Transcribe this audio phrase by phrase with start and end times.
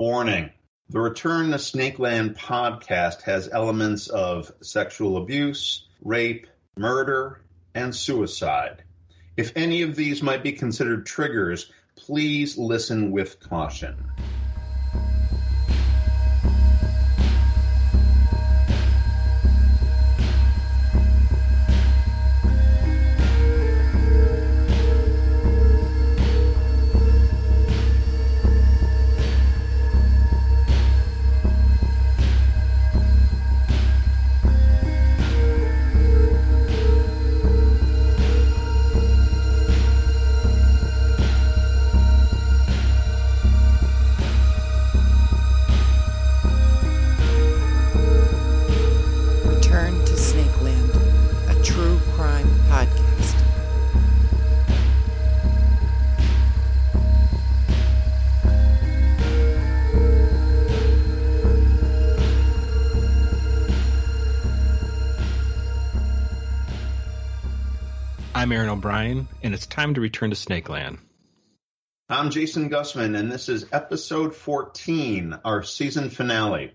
[0.00, 0.48] Warning.
[0.88, 7.42] The Return to Snakeland podcast has elements of sexual abuse, rape, murder,
[7.74, 8.82] and suicide.
[9.36, 13.94] If any of these might be considered triggers, please listen with caution.
[68.80, 70.96] O'Brien, and it's time to return to Snakeland.
[72.08, 76.72] I'm Jason Gussman, and this is episode 14, our season finale,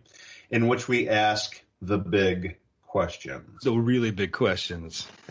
[0.51, 3.63] in which we ask the big questions.
[3.63, 5.07] The really big questions.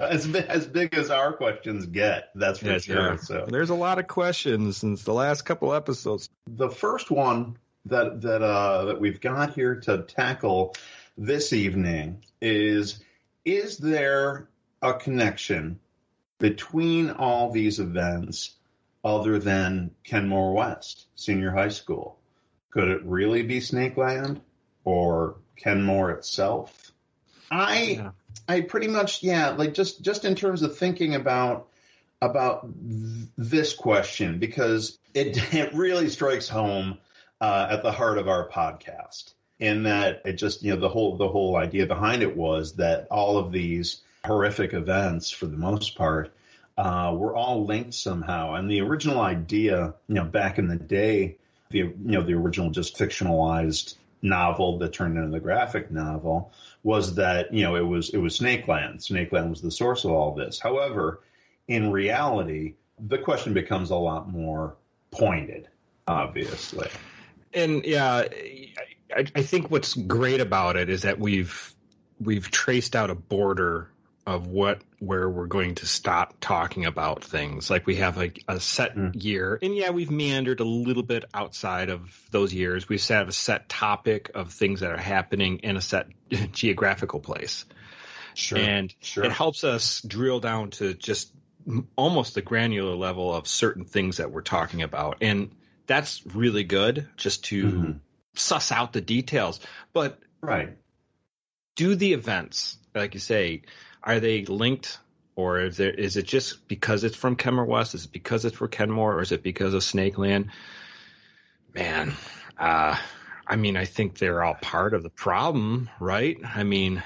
[0.00, 2.96] as, as big as our questions get, that's for Yes, sure.
[3.10, 3.16] yeah.
[3.16, 6.30] So There's a lot of questions since the last couple episodes.
[6.48, 10.74] the first one that that uh, that we've got here to tackle
[11.18, 13.04] this evening is:
[13.44, 14.48] Is there
[14.84, 15.80] a connection
[16.38, 18.54] between all these events
[19.02, 22.18] other than Kenmore West Senior High School?
[22.70, 24.40] Could it really be Snakeland
[24.84, 26.92] or Kenmore itself?
[27.50, 28.10] I Yeah.
[28.46, 31.68] I pretty much yeah, like just just in terms of thinking about
[32.20, 36.98] about th- this question because it it really strikes home
[37.40, 41.16] uh, at the heart of our podcast in that it just you know the whole
[41.16, 45.96] the whole idea behind it was that all of these horrific events for the most
[45.96, 46.32] part
[46.76, 51.36] uh, were all linked somehow and the original idea you know back in the day
[51.70, 56.52] the you know the original just fictionalized novel that turned into the graphic novel
[56.82, 58.96] was that you know it was it was Snakeland.
[58.96, 60.58] Snakeland was the source of all this.
[60.58, 61.20] However,
[61.68, 64.76] in reality, the question becomes a lot more
[65.10, 65.68] pointed.
[66.06, 66.88] Obviously,
[67.54, 68.24] And yeah,
[69.14, 71.74] I, I think what's great about it is that we've
[72.20, 73.90] we've traced out a border
[74.26, 77.68] of what where we're going to stop talking about things.
[77.68, 79.22] Like we have a, a set Mm.
[79.22, 82.88] year, and yeah, we've meandered a little bit outside of those years.
[82.88, 86.06] We have set a set topic of things that are happening in a set
[86.52, 87.66] geographical place.
[88.34, 89.24] sure, and sure.
[89.24, 91.32] it helps us drill down to just
[91.96, 95.50] almost the granular level of certain things that we're talking about and
[95.86, 98.00] that's really good just to Mhm.
[98.34, 99.60] suss out the details
[99.94, 100.76] but right.
[101.76, 103.62] do the events like you say
[104.04, 104.98] are they linked
[105.34, 108.56] or is there is it just because it's from Kenmore West is it because it's
[108.56, 110.50] for Kenmore or is it because of Snakeland
[111.74, 112.12] man
[112.58, 112.96] uh
[113.46, 117.02] I mean I think they're all part of the problem right I mean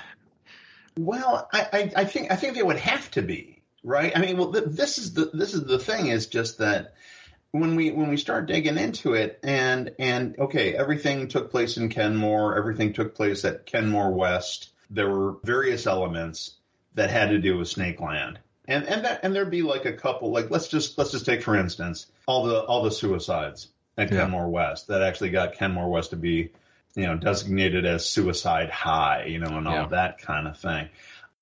[0.98, 4.12] Well, I, I, I think I think they would have to be right.
[4.16, 6.94] I mean, well, th- this is the this is the thing is just that
[7.53, 11.88] when we when we start digging into it and and okay, everything took place in
[11.88, 14.70] Kenmore, everything took place at Kenmore West.
[14.91, 16.56] There were various elements
[16.94, 18.37] that had to do with Snakeland.
[18.66, 21.43] And and that and there'd be like a couple like let's just let's just take
[21.43, 24.25] for instance all the all the suicides at Yeah.
[24.25, 26.50] Kenmore West that actually got Kenmore West to be
[26.94, 29.87] you know designated as suicide high you know and all Yeah.
[29.88, 30.88] that kind of thing.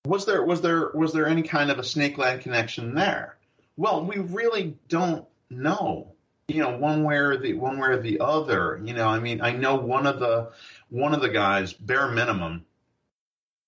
[0.05, 3.37] Was there was there was there any kind of a Snake Land connection there?
[3.77, 6.13] Well, we really don't know.
[6.49, 8.81] You know, one way or the one way or the other.
[8.85, 10.53] You know, I mean, I know one of the
[10.91, 12.65] one of the guys, bare minimum,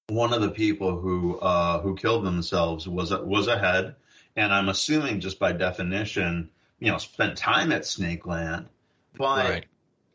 [0.09, 3.97] one of the people who uh, who killed themselves was was a head,
[4.37, 8.67] and I'm assuming just by definition, you know, spent time at Snake Land.
[9.17, 9.65] But right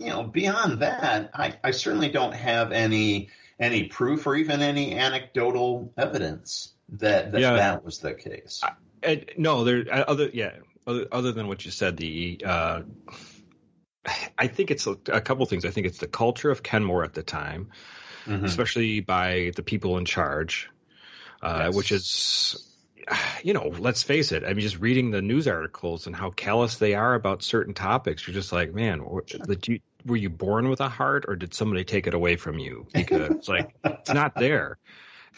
[0.04, 3.30] you know, beyond that, I, I certainly don't have any
[3.60, 7.54] any proof or even any anecdotal evidence that that, Yeah.
[7.54, 8.62] that was the case.
[9.02, 10.52] And, no, there uh, other yeah
[10.86, 12.82] other, other than what you said the uh,
[14.38, 15.64] I think it's a, a couple things.
[15.64, 17.70] I think it's the culture of Kenmore at the time,
[18.28, 18.46] Mhm.
[18.46, 20.70] especially by the people in charge,
[21.42, 21.76] uh, Yes.
[21.76, 22.70] which is
[23.44, 24.44] you know, let's face it.
[24.46, 28.26] I mean, just reading the news articles and how callous they are about certain topics,
[28.28, 31.54] you're just like, man, wh- did you were you born with a heart, or did
[31.54, 32.88] somebody take it away from you?
[32.94, 34.78] Because it's like it's not there.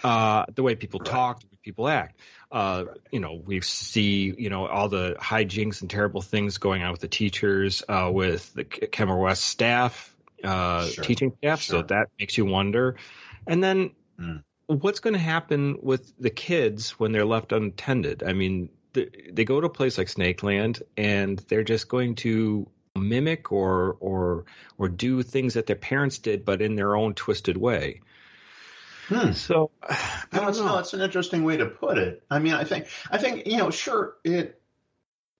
[0.03, 1.09] uh, the way people Right.
[1.09, 2.19] talk, the way people act.
[2.51, 6.91] Uh, you know, we see, you know, all the hijinks and terrible things going on
[6.91, 11.03] with the teachers, uh, with the Kenmore West staff, uh, Sure.
[11.03, 11.61] teaching staff.
[11.61, 12.97] So that makes you wonder.
[13.47, 14.43] And then Mm.
[14.67, 18.23] what's going to happen with the kids when they're left unattended?
[18.23, 22.67] I mean, the, they go to a place like Snakeland and they're just going to
[22.95, 24.45] mimic or or
[24.77, 28.01] or do things that their parents did, but in their own twisted way.
[29.09, 29.33] Hmm.
[29.33, 29.71] So
[30.33, 32.23] No, it's, no, it's an interesting way to put it.
[32.29, 34.61] I mean, I think, I think, you know, sure, it,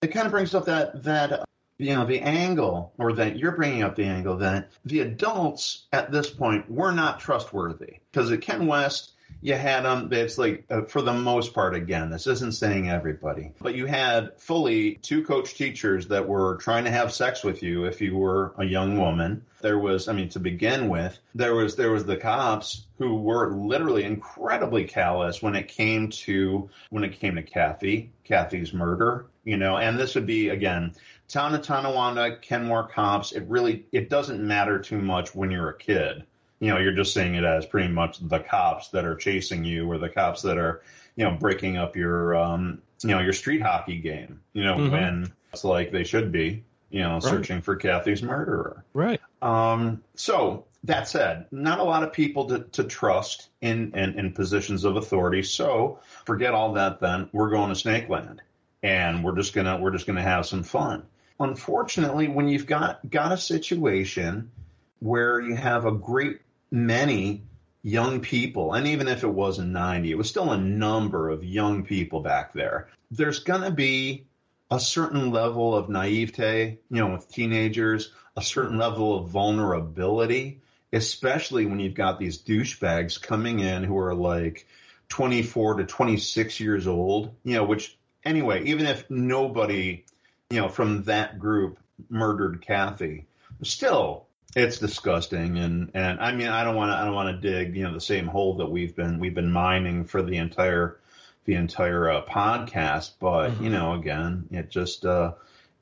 [0.02, 1.45] it kind of brings up that, that,
[1.78, 6.12] you know, the angle, or that you're bringing up the angle that the adults at
[6.12, 7.98] this point were not trustworthy.
[8.12, 9.12] Because at Ken West,
[9.42, 13.52] you had them, it's like, uh, for the most part, again, this isn't saying everybody,
[13.60, 17.86] but you had fully two coach teachers that were trying to have sex with you
[17.86, 19.44] if you were a young woman.
[19.62, 23.54] There was, I mean, to begin with, there was, there was the cops who were
[23.54, 29.58] literally incredibly callous when it came to, when it came to Kathy, Kathy's murder, you
[29.58, 30.94] know, and this would be, again,
[31.28, 33.32] town of Tonawanda, Kenmore cops.
[33.32, 36.26] It really, it doesn't matter too much when you're a kid
[36.60, 39.90] you know, you're just seeing it as pretty much the cops that are chasing you
[39.92, 40.82] or the cops that are,
[41.16, 44.92] you know, breaking up your, um, you know, your street hockey game, you know, Mhm.
[44.92, 48.84] when it's like they should be, you know, searching for Kathy's murderer.
[48.94, 49.20] right.
[49.42, 54.32] Um, so that said, not a lot of people to, to trust in, in, in
[54.32, 55.44] positions of authority.
[55.44, 57.30] So forget all that then.
[57.34, 58.40] We're going to Snakeland
[58.82, 61.04] and we're just gonna, we're just gonna have some fun.
[61.40, 64.52] Unfortunately, when you've got, got a situation
[65.00, 66.40] where you have a great
[66.72, 67.44] many
[67.84, 71.84] young people, and even if it wasn't 90, it was still a number of young
[71.84, 72.88] people back there.
[73.12, 74.26] There's going to be
[74.72, 80.62] a certain level of naivete, you know, with teenagers, a certain level of vulnerability,
[80.92, 84.68] especially when you've got these douchebags coming in who are like
[85.10, 90.04] 24 to 26 years old, you know, which anyway, even if nobody,
[90.50, 93.26] you know, from that group murdered Kathy,
[93.64, 94.26] still
[94.56, 97.76] it's disgusting and and I mean I don't want to I don't want to dig
[97.76, 100.98] you know the same hole that we've been we've been mining for the entire
[101.46, 103.64] the entire uh, podcast but Mhm.
[103.64, 105.34] you know again it just uh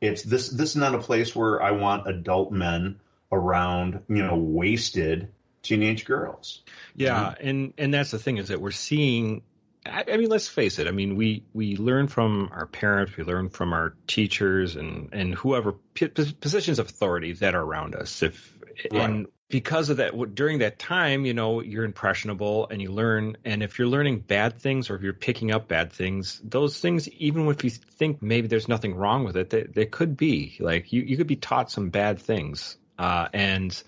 [0.01, 3.00] it's this this is not a place where I want adult men
[3.31, 5.27] around you know wasted
[5.62, 6.62] teenage girls
[6.95, 9.44] Yeah, and and that's the thing is that we're seeing.
[9.86, 10.88] I, I mean, let's face it.
[10.88, 15.34] I mean, we we learn from our parents, we learn from our teachers, and and
[15.36, 18.24] whoever p- positions of authority that are around us.
[18.24, 18.58] If
[18.92, 23.38] and because of that, during that time, you know, you're impressionable and you learn.
[23.46, 27.08] And if you're learning bad things or if you're picking up bad things, those things,
[27.10, 30.92] even if you think maybe there's nothing wrong with it, they, they could be like
[30.92, 33.84] you you could be taught some bad things, uh, and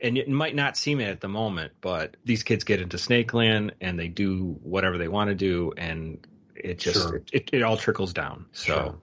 [0.00, 3.72] and it might not seem it at the moment, but these kids get into Snakeland
[3.80, 7.16] and they do whatever they want to do, and it just Sure.
[7.16, 8.46] it, it, it all trickles down.
[8.52, 8.94] So Sure.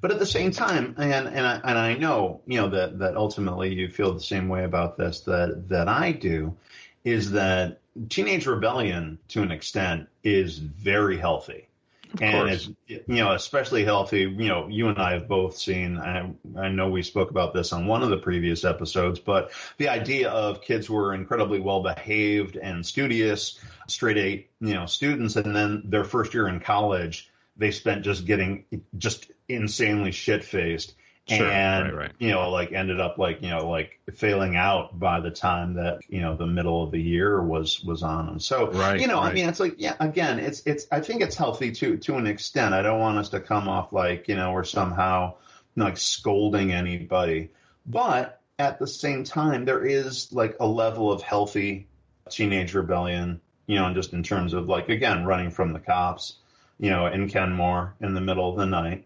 [0.00, 3.16] But at the same time, and and I, and I know you know that that
[3.16, 6.56] ultimately you feel the same way about this that that I do,
[7.02, 7.80] is that
[8.10, 11.69] teenage rebellion to an extent is very healthy,
[12.14, 14.20] of and course, it's you know especially healthy.
[14.20, 15.98] You know, you and I have both seen.
[15.98, 19.88] I, I know we spoke about this on one of the previous episodes, but the
[19.88, 25.36] idea of kids who are incredibly well behaved and studious, straight A, you know, students,
[25.36, 28.64] and then their first year in college they spent just getting
[28.96, 30.94] just insanely shit faced
[31.36, 32.12] Sure, and right, right.
[32.18, 36.00] you know like ended up like you know like failing out by the time that
[36.08, 39.20] you know the middle of the year was was on them so Right, you know
[39.20, 42.26] i mean it's like yeah again it's it's i think it's healthy to to an
[42.26, 42.74] extent.
[42.74, 45.34] I don't want us to come off like you know we're somehow
[45.76, 47.50] like scolding anybody.
[47.86, 51.86] But at the same time there is like a level of healthy
[52.28, 56.36] teenage rebellion you know and just in terms of like again running from the cops
[56.80, 59.04] you know, in Kenmore in the middle of the night,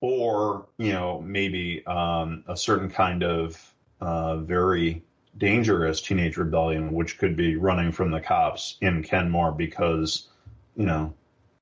[0.00, 5.02] or you know, maybe um, a certain kind of uh, very
[5.36, 10.28] dangerous teenage rebellion, which could be running from the cops in Kenmore because
[10.76, 11.12] you know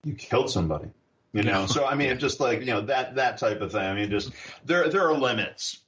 [0.05, 0.89] you killed somebody.
[1.33, 3.81] You know, so I mean, just like you know that that type of thing.
[3.83, 4.33] I mean, just
[4.65, 5.81] there there are limits.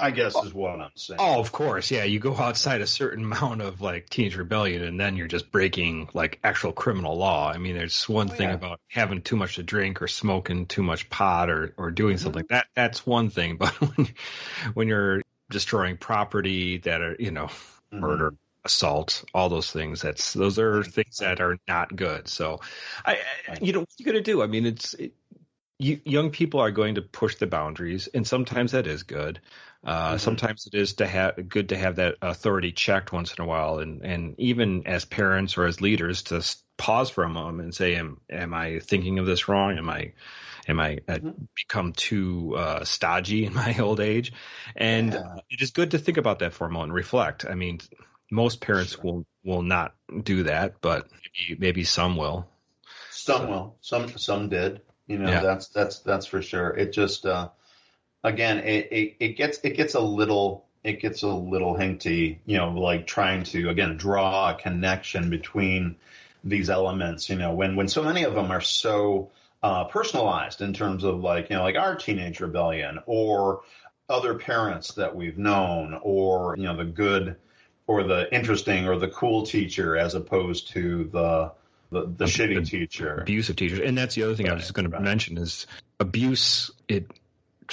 [0.00, 1.18] I guess is what I'm saying.
[1.20, 2.04] Oh, of course, yeah.
[2.04, 6.08] You go outside a certain amount of like teenage rebellion, and then you're just breaking
[6.14, 7.50] like actual criminal law.
[7.50, 8.54] I mean, there's one Oh, thing yeah.
[8.54, 12.24] about having too much to drink or smoking too much pot or or doing Mm-hmm.
[12.24, 13.56] something that that's one thing.
[13.58, 14.08] But when
[14.74, 17.48] when you're destroying property that are you know
[17.92, 18.00] Mhm.
[18.00, 22.28] murder, assault, all those things, that's those are things that are not good.
[22.28, 22.60] So,
[23.04, 24.42] I, I you know what you gonna do?
[24.42, 24.94] I mean, it's.
[24.94, 25.12] It,
[25.80, 29.40] you, young people are going to push the boundaries, and sometimes that is good.
[29.82, 30.18] Uh, mm-hmm.
[30.18, 33.78] Sometimes it is to have good to have that authority checked once in a while,
[33.78, 36.44] and and even as parents or as leaders to
[36.76, 39.78] pause for a moment and say, "Am am I thinking of this wrong?
[39.78, 40.12] Am I
[40.68, 41.44] am I uh, mm-hmm.
[41.56, 44.34] become too uh, stodgy in my old age?"
[44.76, 45.36] And yeah.
[45.48, 47.46] it is good to think about that for a moment and reflect.
[47.48, 47.80] I mean,
[48.30, 49.02] most parents sure.
[49.02, 52.46] will will not do that, but maybe, maybe some will.
[53.10, 53.48] Some so.
[53.48, 53.76] will.
[53.80, 54.82] Some some did.
[55.10, 55.40] You know, yeah.
[55.40, 56.70] that's that's that's for sure.
[56.70, 57.48] It just uh,
[58.22, 62.40] again, it, it, it gets it gets a little it gets a little hinty.
[62.46, 65.96] You know, like trying to again draw a connection between
[66.44, 67.28] these elements.
[67.28, 69.32] You know, when when so many of them are so
[69.64, 73.62] uh, personalized in terms of like you know like our teenage rebellion or
[74.08, 77.34] other parents that we've known or you know the good
[77.88, 81.50] or the interesting or the cool teacher as opposed to the
[81.90, 84.88] the, the shitty teacher, abusive teachers, and that's the other thing right, I was going
[84.88, 84.98] right.
[84.98, 85.66] to mention is
[85.98, 86.70] abuse.
[86.88, 87.10] It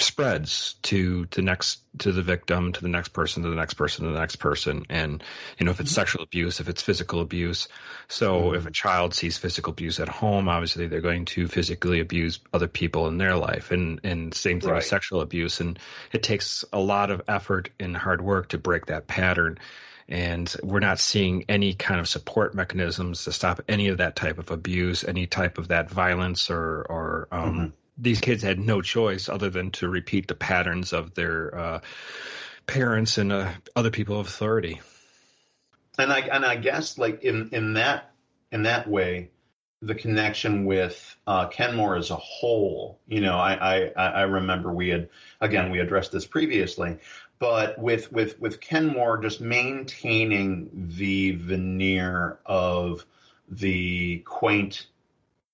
[0.00, 4.04] spreads to to next to the victim, to the next person, to the next person,
[4.04, 5.22] to the next person, and
[5.58, 6.00] you know if it's mm-hmm.
[6.00, 7.68] sexual abuse, if it's physical abuse.
[8.08, 8.56] So mm-hmm.
[8.56, 12.68] if a child sees physical abuse at home, obviously they're going to physically abuse other
[12.68, 14.76] people in their life, and and same thing right.
[14.76, 15.60] with sexual abuse.
[15.60, 15.78] And
[16.12, 19.58] it takes a lot of effort and hard work to break that pattern
[20.08, 24.38] and we're not seeing any kind of support mechanisms to stop any of that type
[24.38, 27.66] of abuse, any type of that violence, or or um, mm-hmm.
[27.98, 31.80] these kids had no choice other than to repeat the patterns of their uh,
[32.66, 34.80] parents and uh, other people of authority.
[35.98, 38.12] And I and I guess like in in that
[38.50, 39.30] in that way,
[39.82, 42.98] the connection with uh, Kenmore as a whole.
[43.06, 45.10] You know, I, I I remember we had
[45.40, 46.98] again we addressed this previously,
[47.38, 53.04] but with with with Kenmore just maintaining the veneer of
[53.48, 54.86] the quaint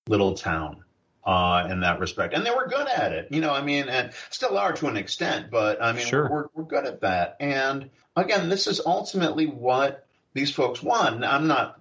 [0.07, 0.83] little town
[1.23, 3.27] uh, in that respect, and they were good at it.
[3.31, 6.29] You know, I mean, and still are to an extent, but I mean, sure.
[6.29, 7.37] we're we're good at that.
[7.39, 11.23] And again, this is ultimately what these folks want.
[11.23, 11.79] I'm not.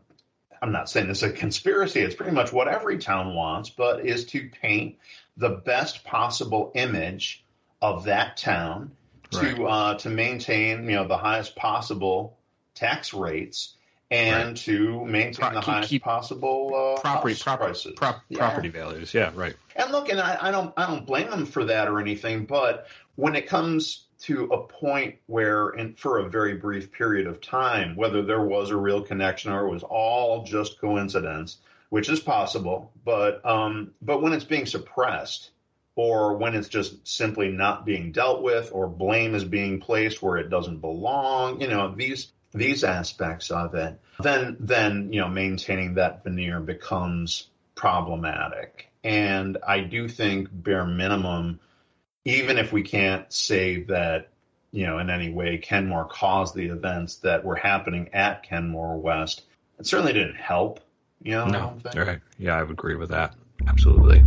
[0.63, 2.01] I'm not saying this is a conspiracy.
[2.01, 4.97] It's pretty much what every town wants, but is to paint
[5.37, 7.45] the best possible image
[7.83, 8.93] of that town
[9.37, 9.57] right.
[9.57, 12.37] to uh, to maintain you know the highest possible
[12.75, 13.75] tax rates
[14.11, 14.57] and right.
[14.57, 17.95] to maintain Pro- the keep, highest keep possible uh, property prices.
[17.97, 18.39] Prop, yeah.
[18.39, 19.15] property values.
[19.15, 19.55] Yeah, right.
[19.77, 22.87] And look, and I, I don't I don't blame them for that or anything, but
[23.17, 27.95] when it comes to a point where, in, for a very brief period of time,
[27.97, 31.59] whether there was a real connection or it was all just coincidence,
[31.91, 35.51] which is possible, but um, but when it's being suppressed,
[35.97, 40.37] or when it's just simply not being dealt with or blame is being placed where
[40.37, 45.95] it doesn't belong you know these these aspects of it then then you know maintaining
[45.95, 48.89] that veneer becomes problematic.
[49.03, 51.61] And i do think bare minimum
[52.25, 54.31] even if we can't say that
[54.73, 59.43] you know in any way kenmore caused the events that were happening at kenmore west
[59.79, 60.81] it certainly didn't help
[61.23, 61.47] you know?
[61.47, 61.77] No.
[61.95, 62.21] Right.
[62.39, 63.35] Yeah i would agree with that.
[63.67, 64.25] Absolutely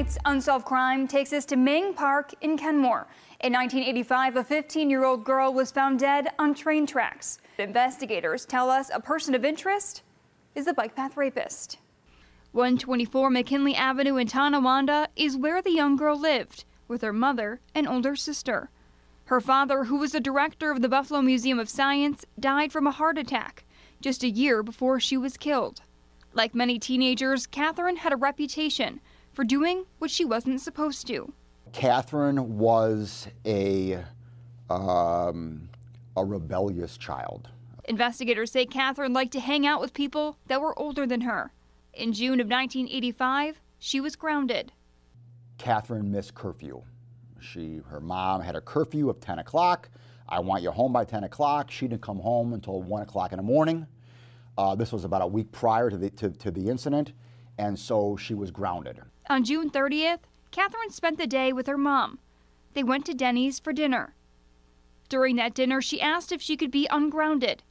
[0.00, 3.06] Tonight's Unsolved Crime takes us to Mang Park in Kenmore.
[3.40, 7.38] In 1985, a 15 year old girl was found dead on train tracks.
[7.58, 10.02] Investigators tell us a person of interest
[10.54, 11.76] is the bike path rapist.
[12.52, 17.86] 124 McKinley Avenue in Tonawanda is where the young girl lived with her mother and
[17.86, 18.70] older sister.
[19.26, 22.90] Her father, who was the director of the Buffalo Museum of Science, died from a
[22.90, 23.66] heart attack
[24.00, 25.82] just a year before she was killed.
[26.32, 29.00] Like many teenagers, Catherine had a reputation
[29.32, 31.32] for doing what she wasn't supposed to.
[31.72, 34.04] Catherine was a,
[34.68, 35.68] um,
[36.16, 37.48] a rebellious child.
[37.84, 41.52] Investigators say Catherine liked to hang out with people that were older than her.
[41.92, 44.72] In June of 1985, she was grounded.
[45.58, 46.82] Catherine missed curfew.
[47.40, 49.88] She, her mom had a curfew of 10 o'clock.
[50.28, 51.70] I want you home by 10 o'clock.
[51.70, 53.86] She didn't come home until 1 o'clock in the morning.
[54.56, 57.12] Uh, this was about a week prior to the, to, to the incident,
[57.58, 59.00] and so she was grounded.
[59.30, 60.18] On June 30th,
[60.50, 62.18] Catherine spent the day with her mom.
[62.74, 64.16] They went to Denny's for dinner.
[65.08, 67.62] During that dinner, she asked if she could be ungrounded.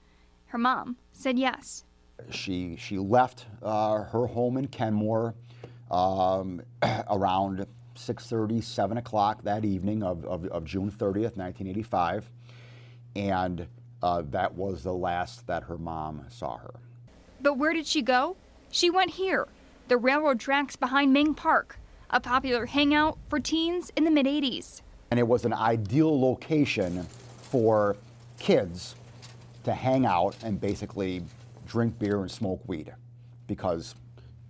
[0.45, 1.83] Her mom said yes.
[2.31, 5.35] She, she left uh, her home in Kenmore
[5.91, 6.61] um,
[7.09, 12.29] around 6.30, 7 o'clock that evening of, of, of, June 30th, 1985.
[13.17, 13.67] And
[14.01, 16.75] uh, that was the last that her mom saw her.
[17.41, 18.37] But where did she go?
[18.71, 19.47] She went here,
[19.89, 21.79] the railroad tracks behind Mang Park,
[22.12, 24.81] a popular hangout for teens in the mid 80s.
[25.12, 27.03] And it was an ideal location
[27.41, 27.98] for
[28.39, 28.96] kids
[29.63, 31.24] to hang out and basically
[31.67, 32.93] drink beer and smoke weed
[33.48, 33.96] because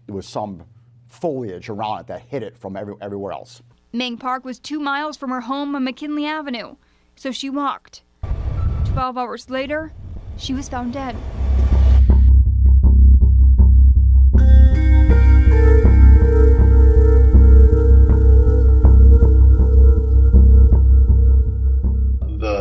[0.06, 0.64] there was some
[1.08, 3.62] foliage around it that hid it from every, everywhere else.
[3.94, 6.76] Mang Park was two miles from her home on McKinley Avenue,
[7.16, 8.04] so she walked.
[8.86, 9.94] Twelve hours later,
[10.38, 11.16] she was found dead.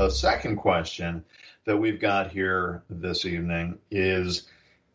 [0.09, 1.23] The second question
[1.67, 4.49] that we've got here this evening is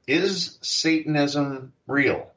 [0.08, 2.32] Is Satanism real?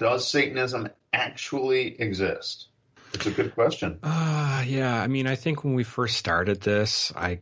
[0.00, 2.66] Does Satanism actually exist?
[3.14, 4.00] It's a good question.
[4.02, 5.00] Uh, yeah.
[5.00, 7.38] I mean, I think when we first started this, I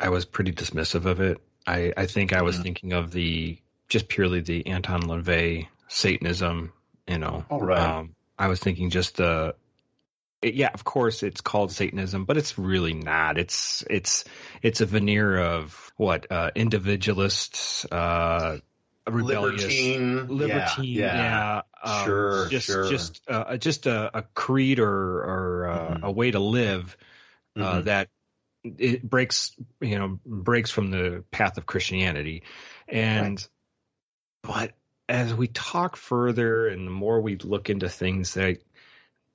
[0.00, 1.38] I was pretty dismissive of it.
[1.64, 2.62] I, I think I was Mhm.
[2.64, 3.56] thinking of the
[3.88, 6.72] just purely the Anton LaVey Satanism,
[7.06, 7.44] you know.
[7.48, 7.78] All right.
[7.78, 9.54] Um, I was thinking just the
[10.42, 13.38] yeah, of course it's called Satanism, but it's really not.
[13.38, 14.24] It's it's
[14.62, 18.58] it's a veneer of what uh individualists uh
[19.06, 20.28] rebellious Libertine.
[20.30, 21.14] libertine Yeah.
[21.14, 22.88] yeah, um, Sure, just sure.
[22.88, 24.88] just uh, just a, a creed or
[25.22, 26.02] or uh, Mhm.
[26.04, 26.96] a way to live
[27.58, 27.84] uh, Mhm.
[27.84, 28.08] that
[28.64, 32.44] it breaks you know breaks from the path of Christianity,
[32.88, 33.46] and
[34.42, 34.72] but
[35.08, 38.58] as we talk further and the more we look into things that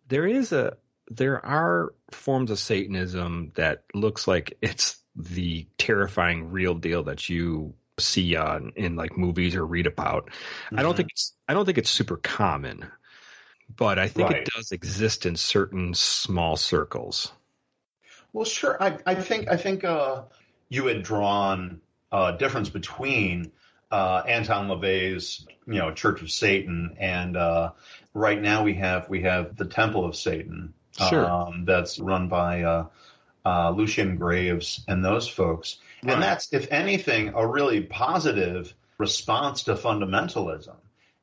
[0.08, 0.78] there is a
[1.10, 7.74] there are forms of Satanism that looks like it's the terrifying real deal that you
[7.98, 10.30] see on in like movies or read about.
[10.76, 10.98] I don't Mhm.
[10.98, 12.86] think it's I don't think it's super common,
[13.76, 14.42] but I think Right.
[14.48, 17.32] it does exist in certain small circles.
[18.34, 18.82] Well, sure.
[18.82, 20.24] I, I think I think uh,
[20.70, 21.82] you had drawn
[22.12, 23.52] a difference between
[23.92, 27.72] uh, Anton LaVey's, you know, Church of Satan, and uh,
[28.14, 31.26] right now we have we have the Temple of Satan, Sure.
[31.30, 32.86] um, that's run by uh,
[33.46, 36.14] uh, Lucien Greaves and those folks, Right.
[36.14, 40.76] and that's if anything a really positive response to fundamentalism.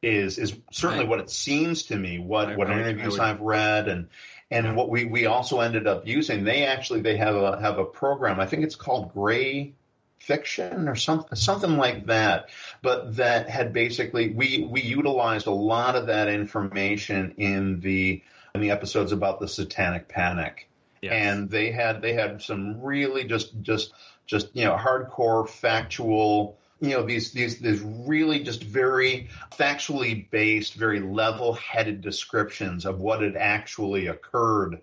[0.02, 1.11] Is is certainly Right.
[1.11, 2.19] what it seems to me.
[2.19, 4.09] What I- what I would- I interviews would- I've read and
[4.50, 7.85] and what we, we also ended up using, they actually they have a have a
[7.85, 8.41] program.
[8.41, 9.73] I think it's called Grey
[10.19, 12.49] Faction or something something like that.
[12.83, 18.23] But that had basically we we utilized a lot of that information in the
[18.54, 20.69] in the episodes about the Satanic Panic,
[21.00, 21.12] Yes.
[21.15, 23.93] and they had they had some really just just
[24.26, 30.75] just you know hardcore factual you know these these these really just very factually based
[30.75, 34.80] very level-headed descriptions of what had actually occurred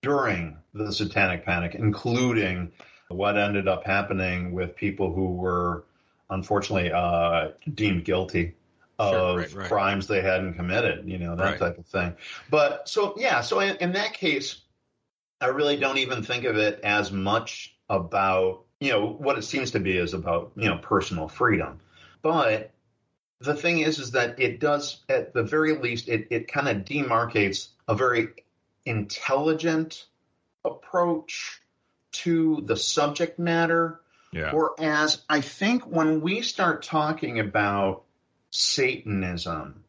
[0.00, 2.70] during the satanic panic including
[3.08, 5.82] what ended up happening with people who were
[6.30, 8.54] unfortunately uh, deemed guilty
[8.98, 9.68] of right, right.
[9.68, 11.58] crimes they hadn't committed you know that Right.
[11.58, 12.14] type of thing
[12.50, 14.62] but so yeah so in, in that case
[15.40, 19.70] I really don't even think of it as much about, you know, what it seems
[19.72, 21.78] to be is about, you know, personal freedom.
[22.22, 22.72] But
[23.40, 26.84] the thing is, is that it does, at the very least, it, it kind of
[26.84, 28.28] demarcates a very
[28.84, 30.06] intelligent
[30.64, 31.60] approach
[32.10, 34.00] to the subject matter.
[34.32, 34.52] yeah.
[34.52, 38.02] Whereas I think when we start talking about
[38.50, 39.84] Satanism,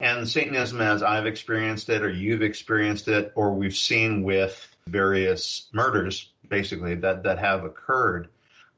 [0.00, 5.68] and Satanism as I've experienced it, or you've experienced it, or we've seen with various
[5.72, 8.28] murders, basically, that, that have occurred,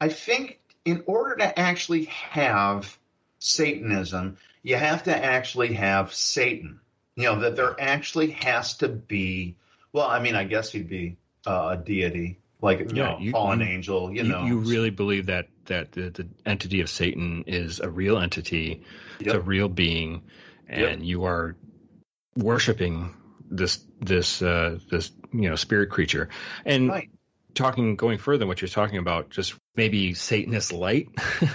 [0.01, 2.97] I think in order to actually have
[3.39, 6.81] Satanism, you have to actually have Satan.
[7.17, 9.57] You know, that there actually has to be,
[9.93, 13.33] well, I mean, I guess he'd be uh, a deity, like, you Yeah, know, you-
[13.33, 14.45] fallen you- angel, you you, know.
[14.47, 18.83] you really believe that that the, the entity of Satan is a real entity,
[19.21, 20.23] it's a real being,
[20.69, 21.57] and you are
[22.37, 23.14] worshiping
[23.51, 26.29] this this uh, this you know spirit creature.
[26.64, 27.11] And Right.
[27.55, 31.09] talking going further, than what you're talking about, just maybe Satanist light,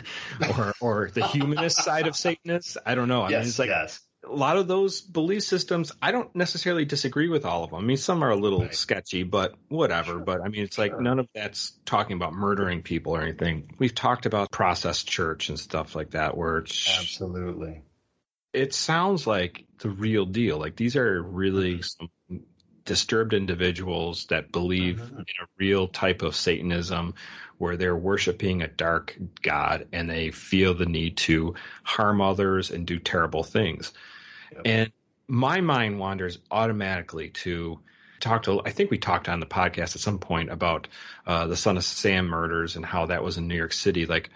[0.58, 2.78] or or the humanist side of Satanist.
[2.86, 3.22] I don't know.
[3.24, 4.00] I yes, mean, it's like yes.
[4.24, 7.80] A lot of those belief systems, I don't necessarily disagree with all of them.
[7.80, 8.76] I mean, some are a little Right.
[8.76, 10.12] sketchy, but whatever.
[10.14, 10.20] Sure.
[10.20, 13.76] But I mean, it's like none of that's talking about murdering people or anything.
[13.80, 17.82] We've talked about process church and stuff like that, where it's, Absolutely.
[18.54, 20.58] it sounds like the real deal.
[20.60, 22.06] Like these are really Mm-hmm.
[22.30, 22.42] some
[22.84, 25.12] disturbed individuals that believe Mhm.
[25.20, 27.14] in a real type of Satanism
[27.62, 32.88] where they're worshiping a dark god and they feel the need to harm others and
[32.88, 33.93] do terrible things.
[34.52, 34.62] Yep.
[34.65, 34.91] And
[35.28, 37.80] my mind wanders automatically to
[38.19, 40.88] talk to, I think we talked on the podcast at some point about
[41.28, 44.08] uh, the Son of Sam murders and how that was in New York City.
[44.08, 44.32] Like,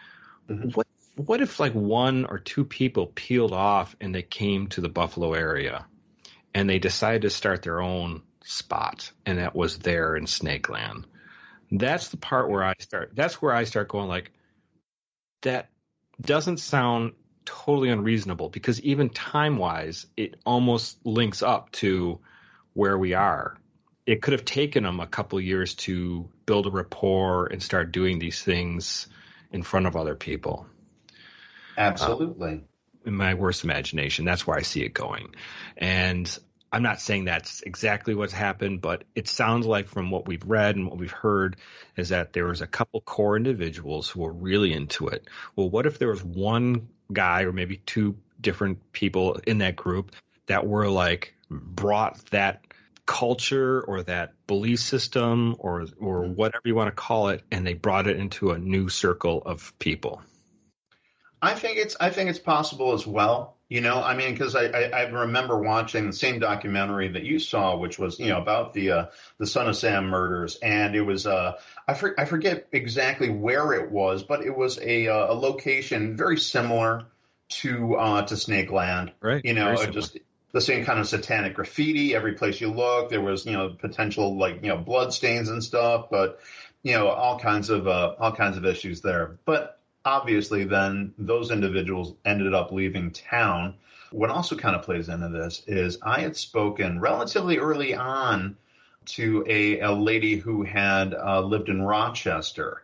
[0.47, 0.75] Mhm.
[0.75, 4.89] what what if like one or two people peeled off and they came to the
[4.89, 5.87] Buffalo area
[6.53, 11.05] and they decided to start their own spot and that was there in Snakeland?
[11.71, 13.11] That's the part where I start.
[13.15, 14.31] That's where I start going like,
[15.41, 15.69] that
[16.21, 17.13] doesn't sound
[17.45, 22.19] totally unreasonable because even time wise, it almost links up to
[22.73, 23.57] where we are.
[24.05, 28.19] It could have taken them a couple years to build a rapport and start doing
[28.19, 29.07] these things
[29.51, 30.67] in front of other people.
[31.77, 32.49] Absolutely.
[32.49, 32.63] Um,
[33.05, 35.35] in my worst imagination, that's where I see it going.
[35.77, 36.37] And
[36.75, 40.75] I'm not saying that's exactly what's happened, but it sounds like from what we've read
[40.75, 41.55] and what we've heard
[41.95, 45.25] is that there was a couple core individuals who were really into it.
[45.55, 50.11] Well, what if there was one guy or maybe two different people in that group
[50.47, 52.61] that were like brought that
[53.05, 56.33] culture or that belief system or or mm-hmm.
[56.33, 59.71] whatever you want to call it and they brought it into a new circle of
[59.79, 60.21] people
[61.41, 63.55] I think it's I think it's possible as well.
[63.67, 67.39] You know, I mean, because I, I, I remember watching the same documentary that you
[67.39, 69.05] saw, which was you know about the uh,
[69.39, 71.53] the Son of Sam murders, and it was uh,
[71.87, 76.15] I for, I forget exactly where it was, but it was a uh, a location
[76.15, 77.07] very similar
[77.49, 79.13] to uh, to Snake Land.
[79.19, 80.19] Right, You know, uh, just
[80.51, 83.09] the same kind of satanic graffiti every place you look.
[83.09, 86.39] There was you know potential like you know blood stains and stuff, but
[86.83, 89.39] you know all kinds of uh, all kinds of issues there.
[89.45, 93.75] But obviously, then those individuals ended up leaving town.
[94.11, 98.55] What also kind of plays into this is I had spoken relatively early on
[99.05, 102.83] to a, a lady who had uh, lived in Rochester.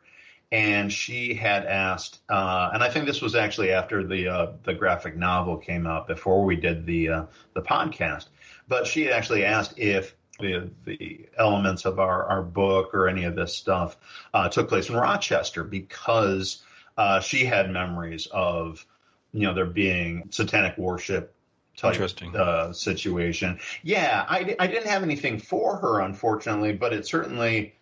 [0.52, 4.74] And she had asked, uh, and I think this was actually after the uh, the
[4.74, 8.28] graphic novel came out, before we did the uh, the podcast.
[8.68, 13.24] But she had actually asked if the the elements of our, our book or any
[13.24, 13.96] of this stuff
[14.34, 16.62] uh, took place in Rochester because
[16.97, 18.86] uh, she had memories of
[19.32, 21.34] you know there being satanic worship
[21.77, 22.36] type Interesting.
[22.36, 23.60] uh, situation.
[23.82, 27.75] Yeah, I, I didn't have anything for her, unfortunately, but it certainly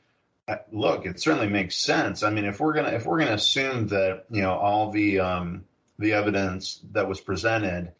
[0.48, 2.24] uh, look it certainly makes sense.
[2.24, 5.66] I mean, if we're gonna if we're gonna assume that you know all the um,
[5.98, 7.92] the evidence that was presented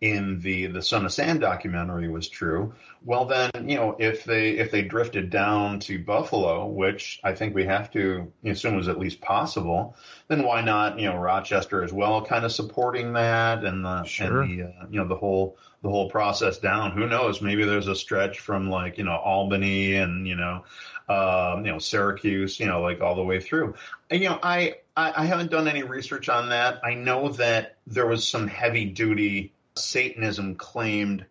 [0.00, 4.50] in the the Son of Sam documentary was true, well then you know if they
[4.50, 8.98] if they drifted down to Buffalo, which I think we have to assume was at
[8.98, 9.96] least possible,
[10.28, 14.42] then why not you know Rochester as well, kind of supporting that and the Sure.
[14.42, 16.92] and the uh, you know the whole the whole process down.
[16.92, 17.40] Who knows?
[17.40, 20.64] Maybe there's a stretch from like you know Albany and you know
[21.08, 23.74] um, you know Syracuse, you know like all the way through.
[24.10, 26.84] And, you know I, I I haven't done any research on that.
[26.84, 31.24] I know that there was some heavy duty Satanism claimed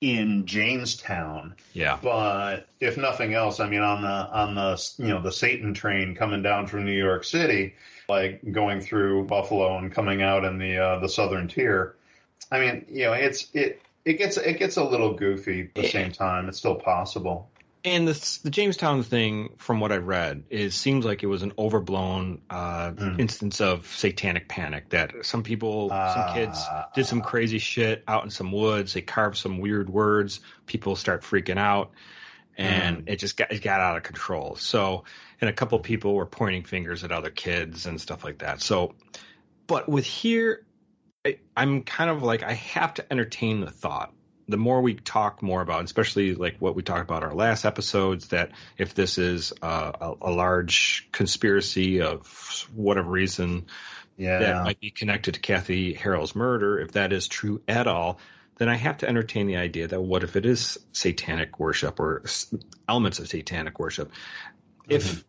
[0.00, 1.54] in Jamestown.
[1.72, 5.74] yeah But if nothing else, I mean, on the on the you know the Satan
[5.74, 7.74] train coming down from New York City,
[8.08, 11.96] like going through Buffalo and coming out in the uh, the Southern Tier,
[12.52, 15.88] I mean, you know, it's it it gets it gets a little goofy at the
[15.88, 16.48] same time.
[16.48, 17.50] It's still possible.
[17.84, 21.52] And the the Jamestown thing, from what I read, is seems like it was an
[21.58, 23.20] overblown uh, Mm.
[23.20, 24.90] instance of satanic panic.
[24.90, 26.88] That some people, some kids, Ah.
[26.94, 28.92] did some crazy shit out in some woods.
[28.94, 30.40] They carved some weird words.
[30.66, 31.92] People start freaking out,
[32.56, 33.10] and Mm.
[33.12, 34.56] it just got it got out of control.
[34.56, 35.04] So,
[35.40, 38.60] and a couple people were pointing fingers at other kids and stuff like that.
[38.60, 38.94] So,
[39.66, 40.66] but with here,
[41.24, 44.12] I, I'm kind of like I have to entertain the thought.
[44.48, 48.28] The more we talk more about, especially like what we talked about our last episodes,
[48.28, 52.26] that if this is uh, a, a large conspiracy of
[52.74, 53.66] whatever reason
[54.16, 54.38] Yeah.
[54.40, 58.20] that might be connected to Kathy Hurrell's murder, if that is true at all,
[58.56, 62.22] then I have to entertain the idea that what if it is satanic worship or
[62.24, 62.52] s-
[62.88, 64.12] elements of satanic worship?
[64.88, 65.24] If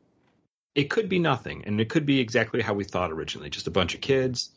[0.75, 3.71] it could be nothing, and it could be exactly how we thought originally, just a
[3.71, 4.51] bunch of kids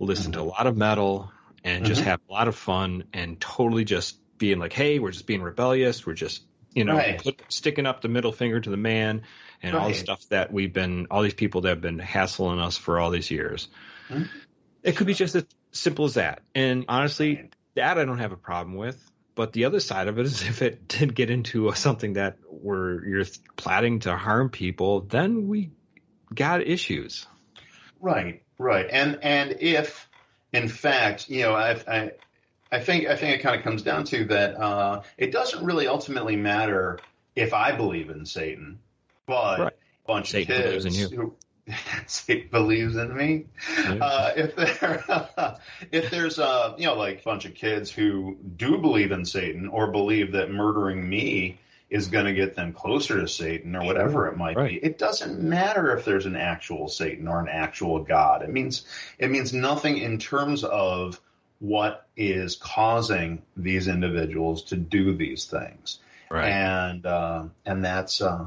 [0.00, 1.32] listen to a lot of metal
[1.64, 2.04] and just Mhm.
[2.04, 6.06] have a lot of fun and totally just being like, hey, we're just being rebellious,
[6.06, 6.42] we're just
[6.74, 7.22] you know Right.
[7.22, 9.22] put, sticking up the middle finger to the man
[9.62, 12.76] and all the stuff that we've been all these people that have been hassling us
[12.76, 13.68] for all these years.
[14.10, 14.28] Mhm.
[14.82, 16.42] It could be just as simple as that.
[16.54, 19.02] And honestly, that I don't have a problem with.
[19.34, 23.04] But the other side of it is if it did get into something that where
[23.06, 23.24] you're
[23.56, 25.70] planning to harm people, then we
[26.34, 27.26] got issues.
[28.00, 30.08] Right, right, and and if,
[30.52, 32.10] in fact, you know, I, I,
[32.72, 34.56] I think I think it kind of comes down to that.
[34.60, 36.98] Uh, it doesn't really ultimately matter
[37.34, 38.78] if I believe in Satan,
[39.26, 39.72] but Right.
[39.72, 41.16] a bunch Satan of believes kids in you.
[41.16, 41.72] who
[42.06, 43.44] Satan believes in me.
[43.78, 43.98] Yeah.
[44.00, 45.56] Uh, if there,
[45.92, 49.68] if there's a you know like a bunch of kids who do believe in Satan
[49.68, 54.26] or believe that murdering me is going to get them closer to Satan or whatever
[54.26, 54.80] it might Right.
[54.80, 54.86] be.
[54.86, 58.42] It doesn't matter if there's an actual Satan or an actual God.
[58.42, 58.84] It means
[59.18, 61.20] it means nothing in terms of
[61.60, 66.00] what is causing these individuals to do these things.
[66.30, 66.48] Right.
[66.48, 68.46] And uh, and that's uh,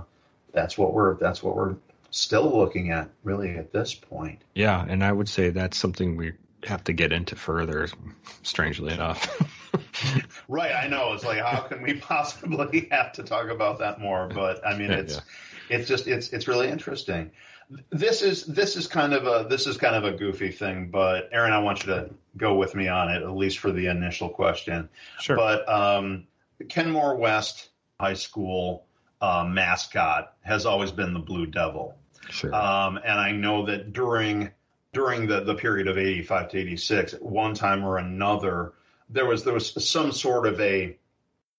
[0.51, 1.75] that's what we're that's what we're
[2.11, 4.41] still looking at really at this point.
[4.53, 6.33] Yeah, and I would say that's something we
[6.65, 7.87] have to get into further.
[8.43, 9.41] Strangely enough.
[10.47, 11.13] right, I know.
[11.13, 14.27] It's like how can we possibly have to talk about that more?
[14.27, 15.15] But I mean, it's
[15.69, 15.77] yeah.
[15.77, 17.31] it's just it's it's really interesting.
[17.91, 21.29] This is this is kind of a this is kind of a goofy thing, but
[21.31, 24.29] Aaron, I want you to go with me on it at least for the initial
[24.29, 24.89] question.
[25.19, 25.35] Sure.
[25.35, 26.25] But um,
[26.67, 28.85] Kenmore West High School
[29.21, 31.95] uh, mascot has always been the Blue Devil.
[32.29, 32.53] Sure.
[32.53, 34.51] Um, and I know that during
[34.93, 38.73] during the, the period of 85 to 86, one time or another,
[39.09, 40.97] there was there was some sort of a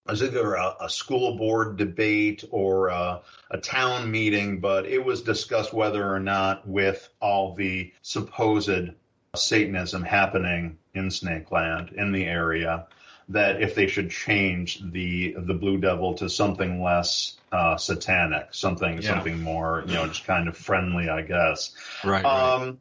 [0.06, 5.22] was either a, a school board debate or a, a, town meeting, but it was
[5.22, 8.90] discussed whether or not, with all the supposed
[9.36, 12.86] Satanism happening in Snake Land in the area,
[13.28, 19.00] that if they should change the the Blue Devil to something less uh, satanic, something
[19.00, 19.08] yeah.
[19.08, 21.72] something more, you know, just kind of friendly, I guess.
[22.02, 22.24] Right.
[22.24, 22.76] Um, right.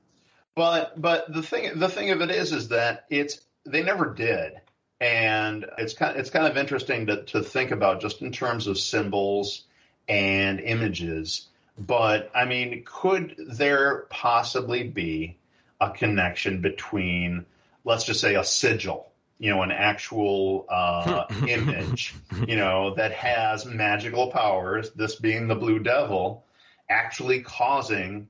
[0.56, 3.40] But but the thing the thing of it is is that it's
[3.72, 4.54] they never did,
[5.00, 8.78] and it's kind it's kind of interesting to to think about just in terms of
[8.78, 9.66] symbols
[10.08, 11.48] and images.
[11.78, 15.38] But I mean, could there possibly be
[15.80, 17.46] a connection between,
[17.86, 22.14] let's just say, a sigil you know, an actual uh, image,
[22.48, 26.46] you know, that has magical powers, this being the Blue Devil,
[26.90, 28.28] actually causing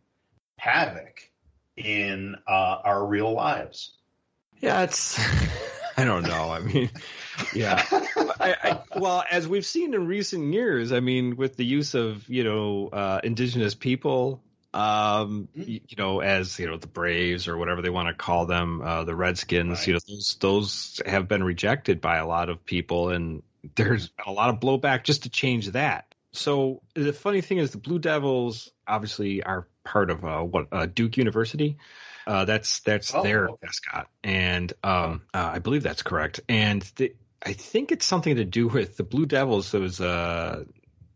[0.57, 1.29] havoc
[1.75, 3.95] in uh, our real lives.
[4.59, 5.19] Yeah, it's.
[5.97, 6.49] I don't know.
[6.49, 6.89] I mean,
[7.53, 7.85] yeah.
[8.39, 12.27] I, I, well, as we've seen in recent years, I mean, with the use of
[12.29, 14.41] you know uh, indigenous people
[14.73, 15.61] um, mm-hmm.
[15.61, 18.81] you, you, know, as you know, the Braves or whatever they want to call them,
[18.81, 19.87] uh, the Redskins, right.
[19.87, 23.41] you know, those those have been rejected by a lot of people, and
[23.75, 26.13] there's been a lot of blowback just to change that.
[26.33, 30.85] So the funny thing is, the Blue Devils obviously are part of uh, what uh,
[30.85, 31.77] Duke University.
[32.29, 33.57] Uh, that's that's oh, their okay.
[33.63, 36.41] mascot, and um, uh, I believe that's correct.
[36.47, 39.71] And the, I think it's something to do with the Blue Devils.
[39.71, 40.67] There was a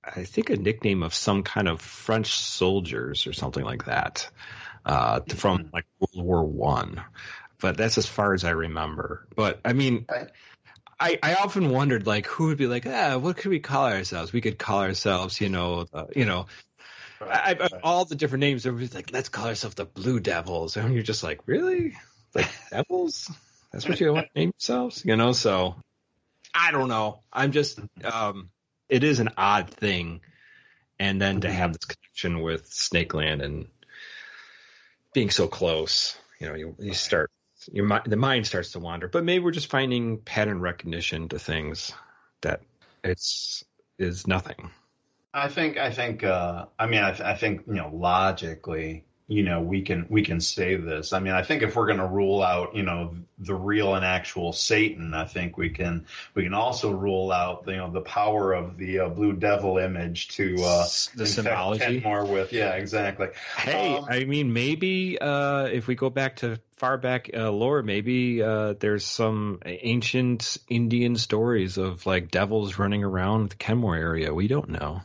[0.03, 4.27] I think a nickname of some kind of French soldiers or something like that
[4.87, 5.67] uh, from mm-hmm.
[5.71, 7.03] like World War One.
[7.61, 9.27] But that's as far as I remember.
[9.35, 10.07] But I mean,
[10.99, 14.33] I, I often wondered like who would be like, ah, what could we call ourselves?
[14.33, 16.47] We could call ourselves, you know, uh, you know,
[17.29, 18.65] I, I, all the different names.
[18.65, 21.95] Everybody's like, let's call ourselves the Blue Devils, and you're just like, really,
[22.33, 23.31] like devils?
[23.71, 25.31] That's what you want to name yourselves, you know?
[25.31, 25.75] So
[26.53, 27.21] I don't know.
[27.31, 28.49] I'm just um,
[28.89, 30.21] it is an odd thing,
[30.99, 33.67] and then to have this connection with Snakeland and
[35.13, 37.31] being so close, you know, you, you start
[37.71, 39.07] your mind, the mind starts to wander.
[39.07, 41.91] But maybe we're just finding pattern recognition to things
[42.41, 42.61] that
[43.03, 43.63] it's
[43.97, 44.69] is nothing.
[45.33, 49.43] I think I think uh, I mean I, th- I think you know logically you
[49.43, 51.13] know we can we can say this.
[51.13, 54.05] I mean i think if we're going to rule out you know the real and
[54.05, 58.53] actual satan i think we can we can also rule out you know the power
[58.53, 61.99] of the uh, blue devil image to uh the symbology?
[62.01, 63.29] More with yeah exactly.
[63.57, 67.81] Hey um, i mean maybe uh if we go back to far back uh, lore
[67.81, 74.33] maybe uh there's some ancient indian stories of like devils running around the kenmore area.
[74.33, 75.01] We don't know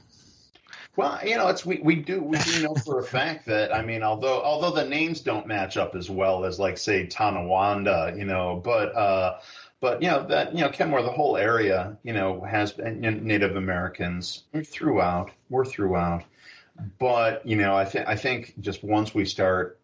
[0.98, 3.82] well, you know, it's we, we do we do know for a fact that I
[3.82, 8.24] mean, although although the names don't match up as well as like say Tonawanda, you
[8.24, 9.38] know, but uh,
[9.80, 14.42] but you know that you know Kenmore, the whole area, you know, has Native Americans
[14.64, 15.30] throughout.
[15.48, 16.24] We're throughout,
[16.98, 19.78] but you know, I think I think just once we start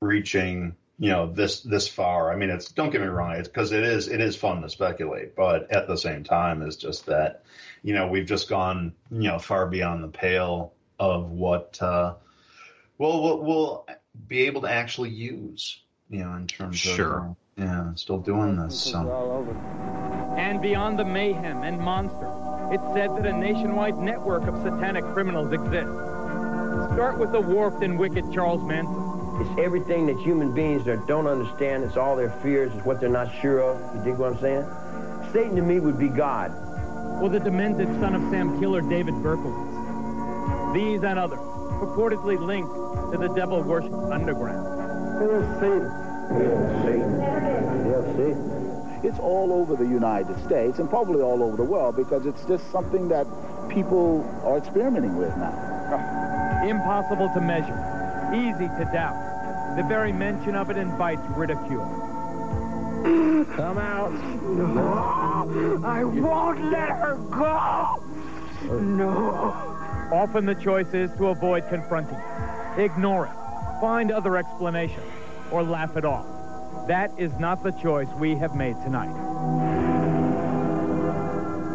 [0.00, 3.70] reaching you know this this far, I mean, it's don't get me wrong, it's because
[3.70, 7.44] it is it is fun to speculate, but at the same time, it's just that
[7.86, 12.14] you know, we've just gone, you know, far beyond the pale of what, uh,
[12.98, 13.86] well, we'll, we'll
[14.26, 17.18] be able to actually use, you know, in terms sure.
[17.18, 18.76] of, uh, yeah, still doing this.
[18.76, 19.46] So.
[20.36, 22.28] And beyond the mayhem and monster,
[22.72, 25.94] it's said that a nationwide network of satanic criminals exists.
[26.94, 28.96] Start with the warped and wicked Charles Manson.
[29.40, 31.84] It's everything that human beings don't understand.
[31.84, 32.74] It's all their fears.
[32.74, 33.94] It's what they're not sure of.
[33.94, 35.32] You dig what I'm saying?
[35.32, 36.65] Satan to me would be God
[37.20, 40.74] or the demented son of Sam killer David Berkowitz.
[40.74, 41.38] These and others
[41.80, 42.72] purportedly linked
[43.12, 44.66] to the devil worship underground.
[45.20, 45.90] Here's Satan.
[46.36, 47.84] Here's Satan.
[47.84, 49.00] Here's Satan.
[49.02, 52.70] It's all over the United States and probably all over the world because it's just
[52.72, 53.26] something that
[53.68, 56.62] people are experimenting with now.
[56.66, 57.76] Impossible to measure,
[58.34, 59.76] easy to doubt.
[59.76, 61.84] The very mention of it invites ridicule.
[63.06, 64.12] Come out.
[64.42, 68.02] No, I won't let her go.
[68.80, 69.54] No.
[70.12, 75.06] Often the choice is to avoid confronting it, ignore it, find other explanations,
[75.52, 76.26] or laugh it off.
[76.88, 79.14] That is not the choice we have made tonight.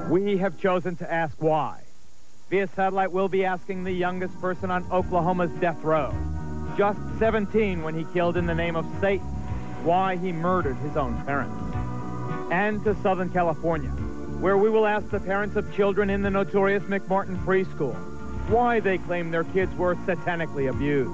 [0.10, 1.82] We have chosen to ask why.
[2.50, 6.14] Via satellite, we'll be asking the youngest person on Oklahoma's death row,
[6.78, 9.28] just 17 when he killed in the name of Satan,
[9.84, 11.56] why he murdered his own parents.
[12.52, 16.84] And to Southern California, where we will ask the parents of children in the notorious
[16.84, 17.96] McMartin preschool
[18.50, 21.12] why they claim their kids were satanically abused.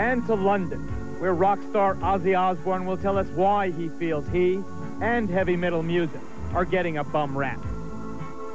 [0.00, 0.80] And to London,
[1.20, 4.62] where rock star Ozzy Osbourne will tell us why he feels he
[5.00, 6.20] and heavy metal music
[6.54, 7.60] are getting a bum rap.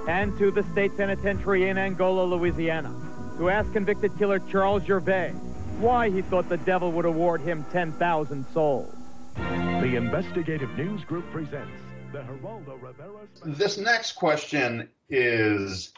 [0.07, 2.93] And to the state penitentiary in Angola, Louisiana,
[3.37, 5.33] to ask convicted killer Charles Gervais
[5.79, 8.96] why he thought the devil would award him 10,000 souls.
[9.37, 11.79] The Investigative News Group presents
[12.11, 13.27] the Geraldo Rivera.
[13.45, 15.93] This next question is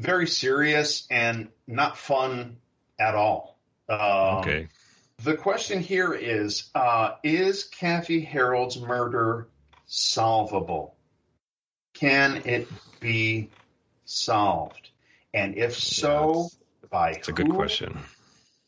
[0.00, 2.56] very serious and not fun
[3.00, 3.58] at all.
[3.88, 3.98] Um,
[4.38, 4.68] Okay.
[5.24, 9.48] The question here is uh, Is Kathy Hurrell's murder
[9.86, 10.94] solvable?
[11.94, 12.68] Can it
[13.00, 13.50] be
[14.04, 14.90] solved?
[15.34, 16.50] And if so,
[16.90, 17.98] by who It's a good question.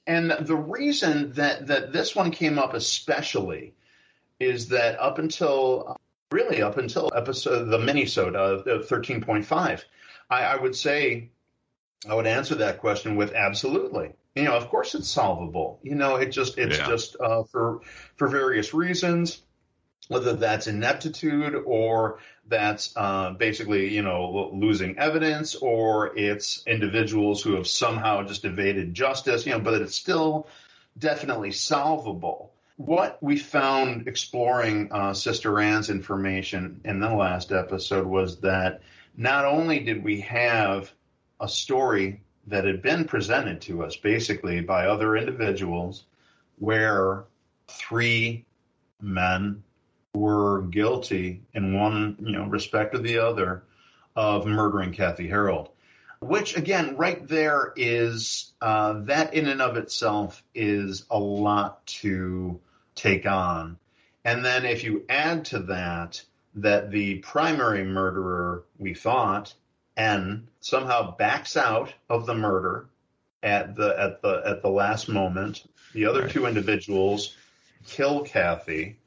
[0.08, 3.74] And the reason that, that this one came up especially
[4.40, 5.96] is that up until
[6.32, 9.84] really up until episode the minisode of of 13.5,
[10.30, 11.30] I, I would say
[12.08, 14.14] I would answer that question with absolutely.
[14.34, 15.80] You know, of course it's solvable.
[15.82, 16.86] You know, it just it's Yeah.
[16.88, 17.80] just uh, for
[18.16, 19.42] for various reasons,
[20.08, 27.54] whether that's ineptitude or that's uh, basically you know losing evidence or it's individuals who
[27.54, 29.44] have somehow just evaded justice.
[29.44, 30.48] You know, but it's still
[30.96, 32.49] definitely solvable.
[32.86, 38.80] What we found exploring uh, Sister Ann's information in the last episode was that
[39.14, 40.90] not only did we have
[41.38, 46.04] a story that had been presented to us basically by other individuals
[46.58, 47.24] where
[47.68, 48.46] three
[49.02, 49.62] men
[50.14, 53.62] were guilty in one you know respect or the other
[54.16, 55.74] of murdering Kathy Hurrell
[56.20, 62.58] which again right there is uh, that in and of itself is a lot to
[62.94, 63.76] take on
[64.24, 66.22] and then if you add to that
[66.54, 69.54] that the primary murderer we thought
[69.96, 72.88] N somehow backs out of the murder
[73.42, 75.66] at the at the at the last moment.
[75.92, 76.30] The other Right.
[76.30, 77.36] two individuals
[77.86, 78.98] kill Kathy,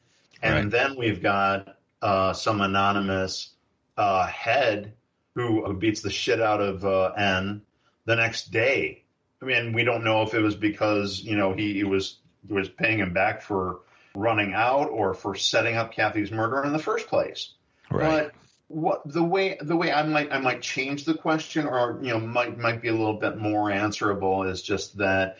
[0.41, 0.71] and Right.
[0.71, 3.55] then we've got uh, some anonymous
[3.97, 4.93] uh, head
[5.35, 7.61] who, beats the shit out of uh, N
[8.05, 9.03] the next day.
[9.41, 12.69] I mean, we don't know if it was because you know he, he was was
[12.69, 13.81] paying him back for
[14.15, 17.49] running out or for setting up Kathy's murder in the first place.
[17.89, 18.31] Right.
[18.31, 18.33] But
[18.67, 22.19] what the way the way I might I might change the question or you know
[22.19, 25.37] might might be a little bit more answerable is just that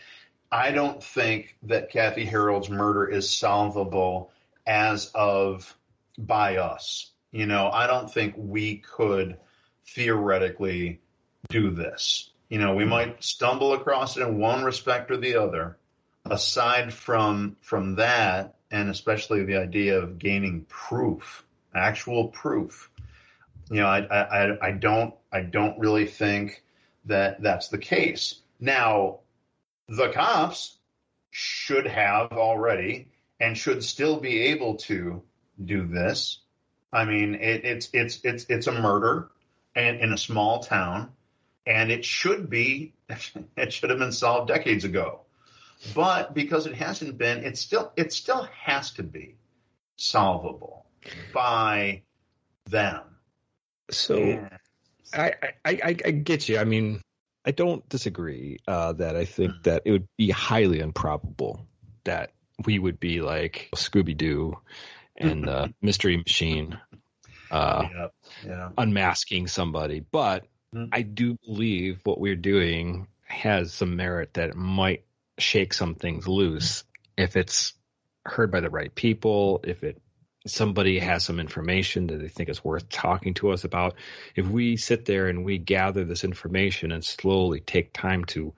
[0.52, 4.32] I don't think that Kathy Hurrell's murder is solvable
[4.68, 5.76] as of
[6.18, 7.12] by us.
[7.32, 9.38] You know, I don't think we could
[9.88, 11.02] theoretically
[11.50, 12.30] do this.
[12.50, 15.78] You know, we might stumble across it in one respect or the other.
[16.26, 22.90] Aside from from that, and especially the idea of gaining proof, actual proof,
[23.70, 26.64] you know, I, I, I don't, I don't really think
[27.06, 28.40] that that's the case.
[28.60, 29.20] Now,
[29.88, 30.78] the cops
[31.32, 33.10] should have already
[33.40, 35.24] and should still be able to
[35.64, 36.40] do this.
[36.92, 39.30] I mean, it, it's, it's, it's, it's a murder
[39.76, 41.12] and in a small town
[41.66, 42.94] and it should be,
[43.58, 45.22] it should have been solved decades ago.
[45.94, 49.36] But because it hasn't been, it still, it still has to be
[49.96, 50.86] solvable
[51.34, 52.04] by
[52.70, 53.02] them.
[53.92, 54.50] So Yeah.
[55.14, 56.58] I, I, I, I get you.
[56.58, 57.02] I mean,
[57.46, 61.68] I don't disagree uh, that I think that it would be highly improbable
[62.06, 62.32] that
[62.66, 64.58] we would be like Scooby Doo
[65.18, 66.80] and the Mystery Machine
[67.52, 68.08] uh, yeah,
[68.46, 68.70] yeah.
[68.78, 70.00] unmasking somebody.
[70.00, 70.90] But Mhm.
[70.92, 75.04] I do believe what we're doing has some merit that it might
[75.38, 76.84] shake some things loose
[77.18, 77.74] if it's
[78.26, 80.02] heard by the right people, if it
[80.46, 83.96] somebody has some information that they think is worth talking to us about.
[84.36, 88.54] If we sit there and we gather this information and slowly take time to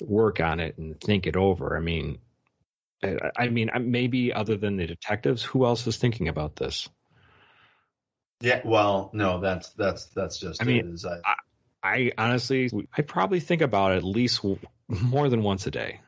[0.00, 2.18] work on it and think it over, I mean,
[3.02, 6.88] I, I mean, maybe other than the detectives, who else is thinking about this?
[8.40, 11.20] Yeah, well, no, that's that's that's just I mean, is I,
[11.82, 14.44] I honestly, I probably think about it at least
[14.88, 16.00] more than once a day.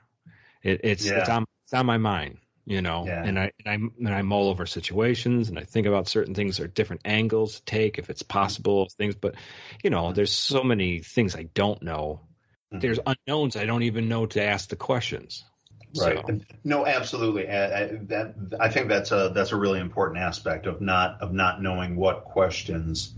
[0.63, 1.21] It, it's Yeah.
[1.21, 3.25] it's on it's on my mind, you know, Yeah.
[3.25, 6.61] and I and I and I mull over situations and I think about certain things
[6.61, 9.03] or different angles to take if it's possible mm-hmm.
[9.03, 9.15] things.
[9.15, 9.35] But
[9.83, 10.15] you know, mm-hmm.
[10.15, 12.21] there's so many things I don't know
[12.73, 12.81] mm-hmm.
[12.81, 13.57] there's unknowns.
[13.57, 15.45] I don't even know to ask the questions.
[15.99, 16.23] Right.
[16.25, 17.49] So, No, absolutely.
[17.49, 21.33] I, I, that I think that's a that's a really important aspect of not of
[21.33, 23.13] not knowing what questions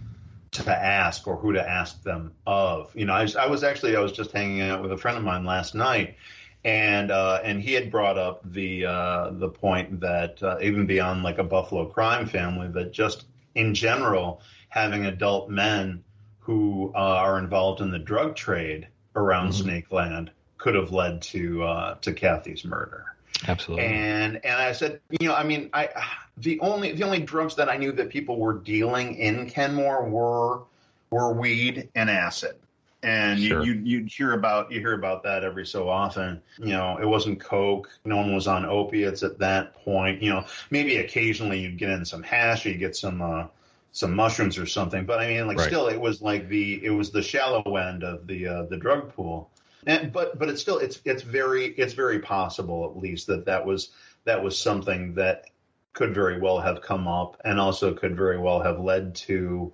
[0.53, 2.91] to ask or who to ask them of.
[2.97, 5.25] You know, I, I was actually I was just hanging out with a friend of
[5.25, 6.17] mine last night,
[6.65, 11.23] and uh, and he had brought up the uh, the point that uh, even beyond
[11.23, 16.03] like a Buffalo crime family, that just in general having adult men
[16.39, 21.63] who uh, are involved in the drug trade around Snake Land could have led to
[21.65, 23.07] uh, to Kathy's murder.
[23.49, 23.87] absolutely.
[23.87, 25.89] And and I said, you know, I mean, I
[26.37, 30.63] the only the only drugs that I knew that people were dealing in Kenmore were
[31.11, 32.57] were weed and acid.
[33.03, 33.65] And Sure.
[33.65, 36.41] you, you you'd hear about you hear about that every so often.
[36.59, 37.91] You know, it wasn't coke.
[38.05, 40.23] No one was on opiates at that point.
[40.23, 43.47] You know, maybe occasionally you'd get in some hash, or you get some uh,
[43.91, 45.05] some mushrooms or something.
[45.05, 45.67] But I mean, like Right.
[45.67, 49.13] still, it was like the it was the shallow end of the uh, the drug
[49.15, 49.51] pool.
[49.85, 53.67] And, but but it's still it's it's very it's very possible at least that that
[53.67, 53.91] was
[54.25, 55.47] that was something that
[55.93, 59.73] could very well have come up and also could very well have led to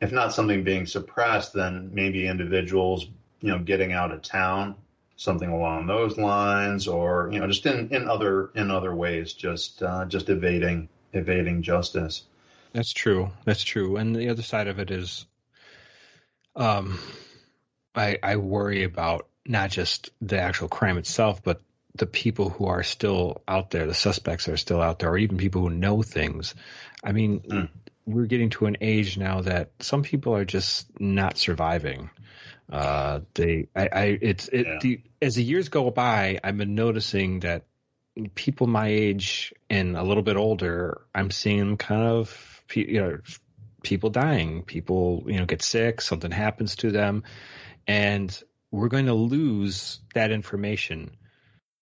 [0.00, 3.06] if not something being suppressed then maybe individuals
[3.40, 4.74] you know getting out of town
[5.16, 9.82] something along those lines or you know just in in other in other ways just
[9.82, 12.22] uh, just evading evading justice
[12.72, 13.30] That's true.
[13.44, 13.96] That's true.
[13.96, 15.26] And the other side of it is,
[16.54, 16.98] um,
[17.94, 21.60] I I worry about not just the actual crime itself, but
[21.96, 25.36] the people who are still out there, the suspects are still out there, or even
[25.36, 26.54] people who know things.
[27.02, 27.68] I mean, Mm.
[28.06, 32.10] We're getting to an age now that some people are just not surviving.
[32.70, 34.78] Uh, they, I, I, it's, it, Yeah.
[34.80, 37.64] the, as the years go by, I've been noticing that
[38.34, 43.18] people my age and a little bit older, I'm seeing kind of, you know,
[43.82, 47.24] people dying, people, you know, get sick, something happens to them,
[47.86, 51.16] and we're going to lose that information,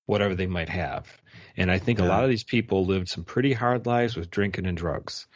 [0.06, 1.06] whatever they might have.
[1.56, 4.66] And I think a lot of these people lived some pretty hard lives with drinking
[4.66, 5.26] and drugs.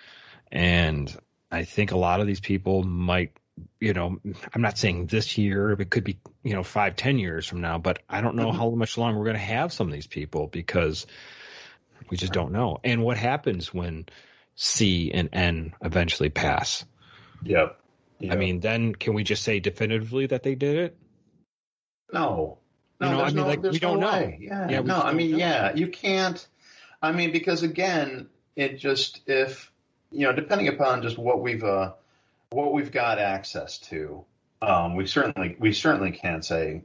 [0.52, 1.14] And
[1.50, 3.32] I think a lot of these people might,
[3.80, 4.18] you know,
[4.54, 7.78] I'm not saying this year, it could be, you know, five, ten years from now,
[7.78, 8.56] but I don't know Mhm.
[8.56, 11.06] how much longer we're going to have some of these people because
[12.10, 12.78] we just don't know.
[12.84, 14.06] And what happens when
[14.54, 16.84] C and N eventually pass?
[17.42, 17.80] yep,
[18.30, 20.96] I mean, then can we just say definitively that they did it?
[22.12, 22.58] No,
[23.00, 24.34] no, You know, I mean, no, like, we don't no know.
[24.38, 25.38] Yeah, Yeah, no, I mean, know.
[25.38, 26.46] yeah, you can't.
[27.00, 29.71] I mean, because again, it just if
[30.12, 31.92] you know, depending upon just what we've uh,
[32.50, 34.24] what we've got access to,
[34.60, 36.82] um, we certainly we certainly can't say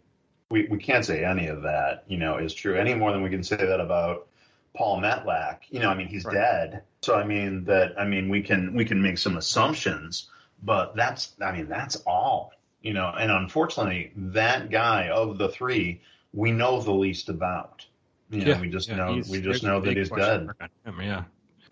[0.49, 2.03] we, we can't say any of that.
[2.07, 4.27] You know, is true any more than we can say that about
[4.75, 5.59] Paul Metlack.
[5.69, 6.35] You know, I mean, he's Right.
[6.35, 10.29] dead, so I mean that I mean we can we can make some assumptions,
[10.63, 12.51] but that's I mean that's all.
[12.81, 16.01] You know, and unfortunately, that guy of the three,
[16.31, 17.85] we know the least about.
[18.29, 20.49] You know, we just know we just know that he's dead.
[20.85, 21.23] him, yeah.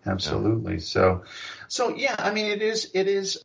[0.06, 0.78] Absolutely.
[0.78, 1.24] So,
[1.68, 3.44] so yeah, I mean, it is, it is.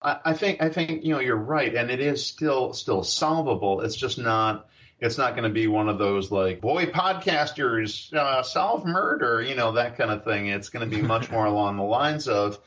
[0.00, 3.80] I, I think, I think you know, you're right, and it is still, still solvable.
[3.80, 4.68] It's just not.
[4.98, 9.54] It's not going to be one of those like boy podcasters uh, solve murder, you
[9.54, 10.46] know, that kind of thing.
[10.46, 12.58] It's going to be much more along the lines of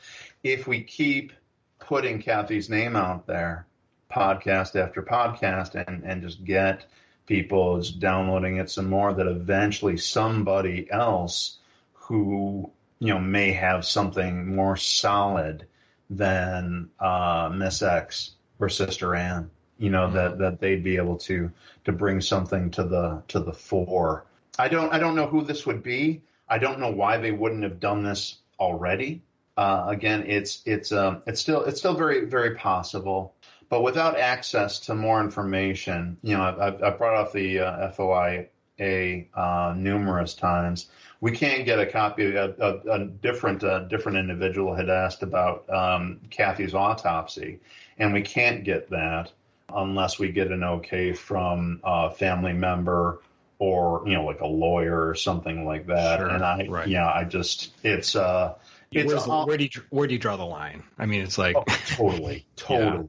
[0.44, 1.32] if we keep
[1.80, 3.66] putting Kathy's name out there,
[4.12, 6.86] podcast after podcast, and and just get
[7.26, 9.12] people downloading it some more.
[9.12, 11.58] That eventually somebody else
[11.94, 12.70] who
[13.00, 15.66] you know may have something more solid
[16.08, 19.50] than uh, Miss X or Sister Anne.
[19.78, 21.50] You know that that they'd be able to
[21.84, 24.24] to bring something to the to the fore.
[24.58, 26.22] I don't I don't know who this would be.
[26.48, 29.22] I don't know why they wouldn't have done this already.
[29.56, 33.34] Uh, again, it's it's um, it's still it's still very very possible,
[33.68, 37.92] but without access to more information, you know, I've, I've- I've brought up the uh,
[37.92, 40.88] FOIA uh, numerous times.
[41.20, 42.34] We can't get a copy.
[42.34, 47.60] A, a, a different uh, different individual had asked about um, Kathy's autopsy,
[47.98, 49.30] and we can't get that
[49.74, 53.20] unless we get an okay from a family member
[53.58, 56.18] or you know like a lawyer or something like that.
[56.18, 56.88] Sure, and I right.
[56.88, 58.54] yeah, I just it's uh
[58.90, 60.82] it's Where's all- where do you where do you draw the line?
[60.98, 63.08] I mean, it's like Oh, totally, totally.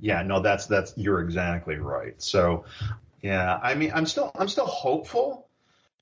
[0.00, 0.22] Yeah.
[0.22, 2.20] no, that's that's you're exactly right.
[2.20, 2.64] So,
[3.22, 5.46] yeah, I mean, I'm still I'm still hopeful,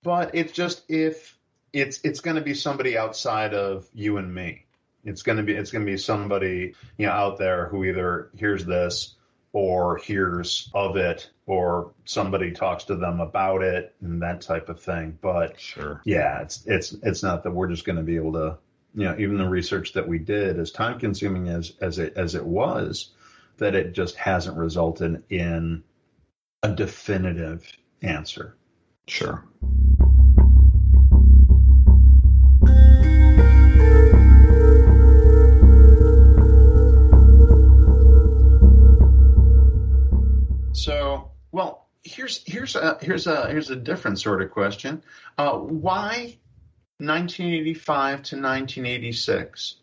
[0.02, 1.36] but it's just if
[1.80, 4.66] it's it's going to be somebody outside of you and me.
[5.04, 8.30] It's going to be it's going to be somebody you know out there who either
[8.34, 9.16] hears this
[9.52, 14.80] or hears of it or somebody talks to them about it and that type of
[14.80, 15.18] thing.
[15.20, 16.02] But sure.
[16.04, 18.58] yeah, it's it's it's not that we're just going to be able to,
[18.94, 22.34] you know, even the research that we did, as time consuming as as it as
[22.34, 23.10] it was,
[23.56, 25.82] that it just hasn't resulted in
[26.62, 27.70] a definitive
[28.02, 28.56] answer.
[29.06, 29.44] Sure.
[41.52, 45.02] Well, here's here's a here's a here's a different sort of question.
[45.36, 46.36] Uh, why
[46.98, 49.76] 1985 to 1986?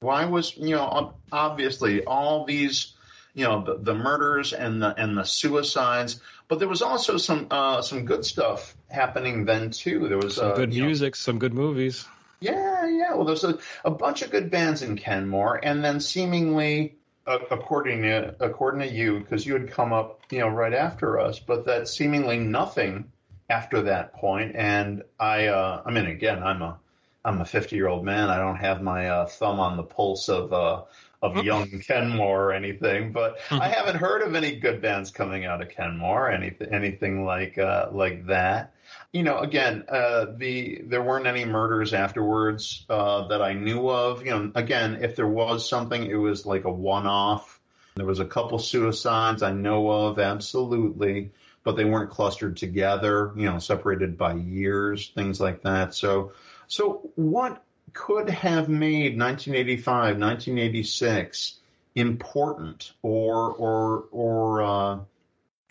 [0.00, 2.94] Why was you know obviously all these
[3.34, 7.46] you know the, the murders and the and the suicides, but there was also some
[7.50, 10.08] uh, some good stuff happening then too.
[10.08, 12.06] There was some uh, good you know, music, some good movies.
[12.40, 13.14] yeah, yeah.
[13.14, 16.96] Well, there's a, a bunch of good bands in Kenmore, and then seemingly,
[17.26, 21.38] according to according to you, because you had come up, you know, right after us,
[21.38, 23.10] but that seemingly nothing
[23.48, 24.54] after that point.
[24.54, 26.78] And I, uh, I mean, again, I'm a
[27.24, 28.30] I'm a 50 year old man.
[28.30, 30.82] I don't have my uh, thumb on the pulse of uh,
[31.22, 35.60] of young Kenmore or anything, but I haven't heard of any good bands coming out
[35.60, 38.72] of Kenmore, anything anything like uh, like that
[39.12, 44.24] you know, again, uh, the there weren't any murders afterwards uh, that I knew of.
[44.24, 47.60] You know, again, if there was something, it was like a one-off.
[47.96, 51.32] There was a couple suicides I know of, absolutely,
[51.64, 53.32] but they weren't clustered together.
[53.36, 55.92] You know, separated by years, things like that.
[55.94, 56.32] So,
[56.68, 61.58] so what could have made 1985, 1986
[61.94, 64.98] important, or or or uh,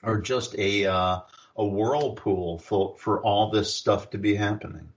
[0.03, 1.19] or just a uh,
[1.60, 4.89] a whirlpool for for all this stuff to be happening?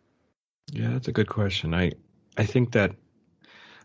[0.70, 1.74] Yeah, that's a good question.
[1.74, 1.92] I
[2.36, 2.92] I think that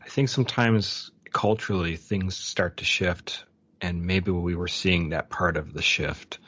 [0.02, 3.44] I think sometimes culturally things start to shift
[3.82, 6.40] and maybe we were seeing that part of the shift.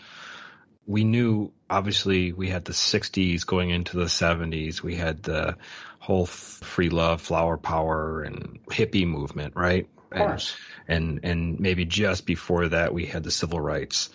[0.86, 4.82] We knew obviously we had the 60s going into the 70s.
[4.82, 5.58] We had the
[6.00, 9.88] whole free love, flower power and hippie movement, right?
[9.98, 10.56] Of course.
[10.88, 14.10] And, and and maybe just before that we had the civil rights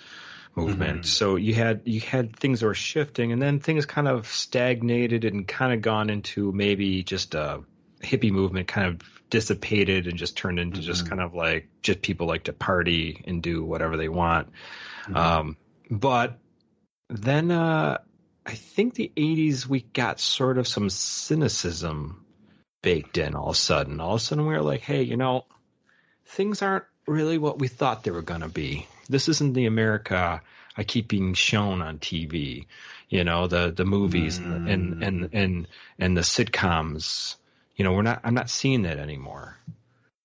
[0.57, 1.03] movement.
[1.03, 1.07] Mhm.
[1.07, 5.25] So you had you had things that were shifting, and then things kind of stagnated
[5.25, 7.63] and kind of gone into maybe just a
[8.03, 9.01] hippie movement, kind of
[9.31, 11.09] dissipated and just turned into just Mhm.
[11.09, 14.51] kind of like just people like to party and do whatever they want.
[15.07, 15.17] Mhm.
[15.17, 15.57] Um,
[15.91, 16.39] but
[17.09, 17.99] then uh,
[18.47, 22.25] I think the '80s we got sort of some cynicism
[22.83, 24.01] baked in all of a sudden.
[24.01, 25.47] All of a sudden we were like, hey, you know,
[26.27, 28.87] things aren't really what we thought they were going to be.
[29.09, 30.41] This isn't the America
[30.77, 32.67] I keep being shown on TV.
[33.09, 37.37] You know, the the movies and, and and and and the sitcoms.
[37.77, 38.21] You know, we're not.
[38.25, 39.57] I'm not seeing that anymore.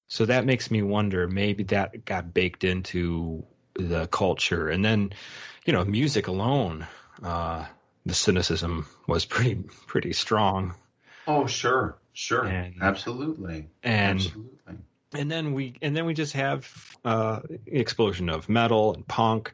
[0.08, 1.28] So that makes me wonder.
[1.28, 5.14] Maybe that got baked into the culture, and then,
[5.66, 6.88] you know, music alone.
[7.22, 7.66] Uh,
[8.06, 9.56] the cynicism was pretty
[9.88, 10.74] pretty strong.
[11.28, 14.78] Oh, sure, sure, And- absolutely, and absolutely.
[15.14, 16.68] And then we and then we just have
[17.06, 19.54] uh explosion of metal and punk.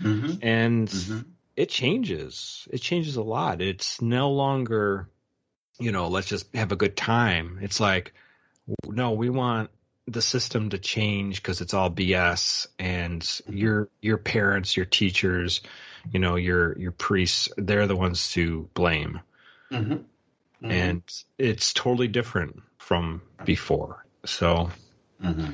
[0.00, 1.20] Hmm and hmm
[1.54, 2.66] it changes.
[2.70, 3.60] It changes a lot.
[3.60, 5.08] It's no longer
[5.78, 7.58] you know let's just have a good time.
[7.62, 8.14] It's like
[8.86, 9.70] no we want
[10.06, 15.60] the system to change because it's all bs and your your parents your teachers
[16.10, 19.20] you know your your priests they're the ones to blame.
[19.70, 19.96] Hmm
[20.62, 21.02] and
[21.38, 24.04] it's totally different from before.
[24.24, 24.70] So
[25.22, 25.52] hmm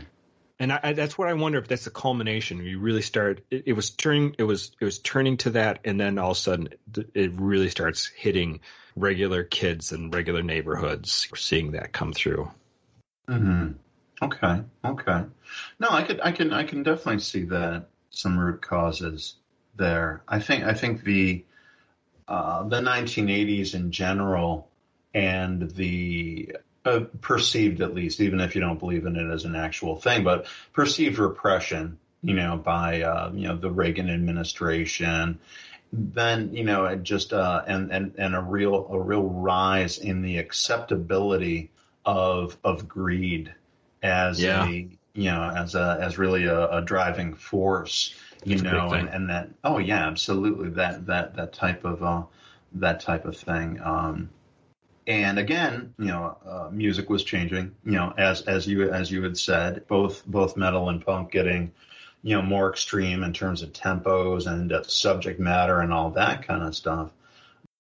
[0.61, 2.65] and I, I, that's what I wonder if that's the culmination.
[2.65, 3.43] You really start.
[3.51, 4.35] It, it was turning.
[4.39, 7.33] It was it was turning to that, and then all of a sudden, it, it
[7.35, 8.61] really starts hitting
[8.97, 11.29] regular kids and regular neighborhoods.
[11.31, 12.51] We're seeing that come through.
[13.29, 13.73] hmm
[14.21, 15.25] Okay, okay.
[15.79, 19.37] No, I could, I can, I can definitely see that some root causes
[19.77, 20.23] there.
[20.27, 21.45] I think, I think the
[22.27, 24.69] uh, the 1980s in general
[25.15, 26.57] and the
[26.89, 30.25] uh, perceived, at least, even if you don't believe in it as an actual thing,
[30.25, 35.39] but perceived repression, you know, by uh, you know the Reagan administration,
[35.93, 40.23] then you know it just uh, and and and a real a real rise in
[40.23, 41.71] the acceptability
[42.05, 43.53] of of greed
[44.03, 44.65] as Yeah.
[44.67, 48.15] a you know as a as really a, a driving force
[48.45, 52.23] you big know and, and that oh yeah absolutely that that that type of uh
[52.75, 54.31] that type of thing um
[55.09, 59.23] and again you know uh, music was changing you know as as you as you
[59.23, 61.73] had said both both metal and punk getting
[62.23, 66.47] you know more extreme in terms of tempos and uh, subject matter and all that
[66.47, 67.11] kind of stuff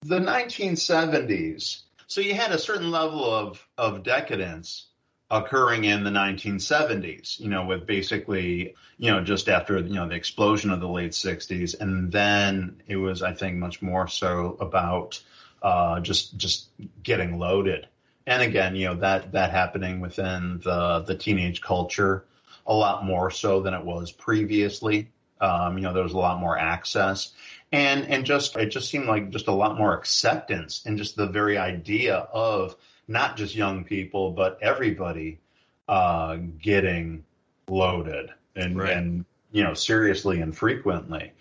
[0.02, 4.86] the 1970s so you had a certain level of of decadence
[5.30, 10.14] occurring in the 1970s, you know, with basically, you know, just after, you know, the
[10.14, 11.78] explosion of the late 60s.
[11.78, 15.22] And then it was, I think, much more so about
[15.62, 16.68] uh, just just
[17.02, 17.86] getting loaded.
[18.26, 22.24] And again, you know, that that happening within the the teenage culture
[22.66, 25.08] a lot more so than it was previously.
[25.40, 27.32] Um, you know, there was a lot more access,
[27.72, 31.26] and and just it just seemed like just a lot more acceptance and just the
[31.26, 32.74] very idea of
[33.06, 35.38] not just young people but everybody
[35.88, 37.24] uh, getting
[37.68, 38.92] loaded and Right.
[38.92, 41.32] and you know seriously and frequently.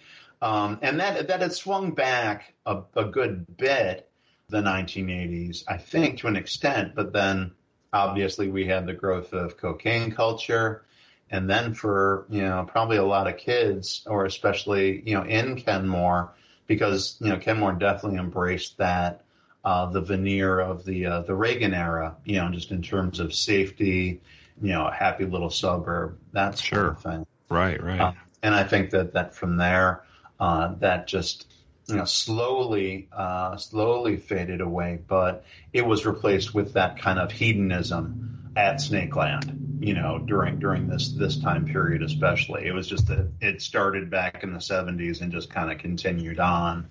[0.41, 4.09] Um, and that that had swung back a, a good bit
[4.49, 6.95] the 1980s, I think, to an extent.
[6.95, 7.51] But then,
[7.91, 10.85] obviously, we had the growth of cocaine culture,
[11.29, 15.55] and then for you know probably a lot of kids, or especially you know in
[15.57, 16.33] Kenmore,
[16.67, 19.23] because you know Kenmore definitely embraced that
[19.65, 23.33] uh, the veneer of the uh, the Reagan era, you know, just in terms of
[23.33, 24.21] safety,
[24.61, 26.87] you know, a happy little suburb, that sort Sure.
[26.91, 27.25] of thing.
[27.49, 27.99] Right, right.
[27.99, 28.11] Uh,
[28.43, 30.03] and I think that that from there,
[30.39, 31.47] uh, that just
[31.87, 34.99] you know slowly, uh, slowly faded away.
[35.05, 39.83] But it was replaced with that kind of hedonism at Snakeland.
[39.83, 44.09] You know, during during this this time period, especially, it was just that it started
[44.09, 46.89] back in the '70s and just kind of continued on,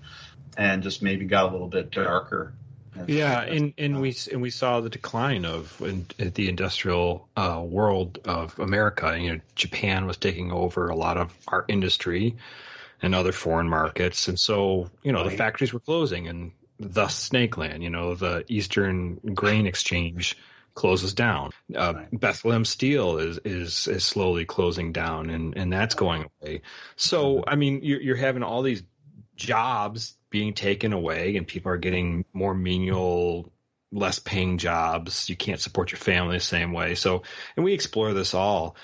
[0.57, 2.55] and just maybe got a little bit darker.
[3.07, 8.21] Yeah, and, and we and we saw the decline of in, the industrial uh, world
[8.25, 9.19] of America.
[9.19, 12.37] You know, Japan was taking over a lot of our industry
[13.03, 17.83] and other foreign markets, and so you know the factories were closing, and thus Snakeland.
[17.83, 20.37] You know, the Eastern Grain Exchange
[20.75, 21.51] closes down.
[21.75, 22.21] Uh, Right.
[22.21, 26.63] Bethlehem Steel is is is slowly closing down, and and that's going away.
[26.97, 28.83] So I mean, you're, you're having all these
[29.37, 33.53] jobs being taken away and people are getting more menial
[33.93, 37.23] less paying jobs you can't support your family the same way so
[37.57, 38.77] and we explore this all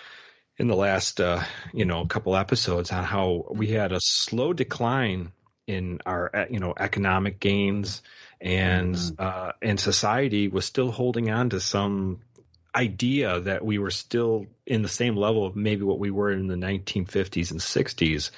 [0.59, 1.43] in the last uh,
[1.73, 5.33] you know couple episodes on how we had a slow decline
[5.67, 8.03] in our uh, you know economic gains
[8.41, 12.21] and uh, and society was still holding on to some
[12.75, 16.47] idea that we were still in the same level of maybe what we were in
[16.47, 18.31] the 1950s and 60s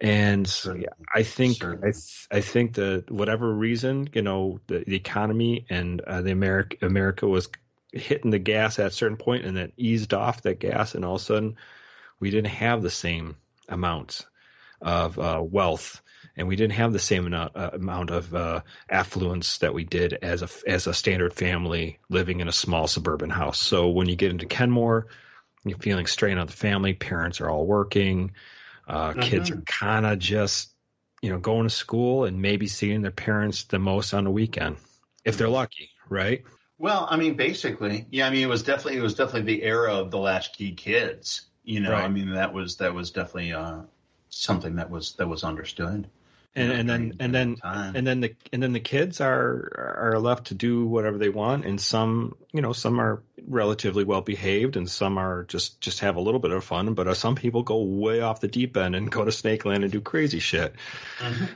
[0.00, 0.46] and.
[1.12, 6.00] I think I, th- I think that whatever reason, you know, the, the economy and
[6.00, 7.48] uh, the America America was
[7.92, 11.16] hitting the gas at a certain point and then eased off that gas, and all
[11.16, 11.56] of a sudden
[12.20, 13.36] we didn't have the same
[13.68, 14.26] amount
[14.80, 16.00] of uh, wealth,
[16.36, 20.14] and we didn't have the same amount, uh, amount of uh, affluence that we did
[20.14, 23.58] as a as a standard family living in a small suburban house.
[23.58, 25.06] So when you get into Kenmore,
[25.64, 26.94] you're feeling strain on the family.
[26.94, 28.32] Parents are all working.
[28.88, 30.74] Uh, Kids are kind of just,
[31.22, 34.76] you know, going to school and maybe seeing their parents the most on the weekend,
[35.24, 36.42] if they're lucky, right?
[36.80, 38.26] Well, I mean, basically, yeah.
[38.26, 41.42] I mean, it was definitely it was definitely the era of the latchkey kids.
[41.62, 42.04] You know, Right.
[42.04, 43.82] I mean, that was that was definitely uh,
[44.30, 46.08] something that was that was understood.
[46.56, 47.96] And and then and then time.
[47.96, 51.66] and then the and then the kids are are left to do whatever they want,
[51.66, 56.16] and some you know some are relatively well behaved, and some are just just have
[56.16, 56.94] a little bit of fun.
[56.94, 59.84] But uh, some people go way off the deep end and go to snake land
[59.84, 60.74] and do crazy shit.
[61.18, 61.50] Mhm.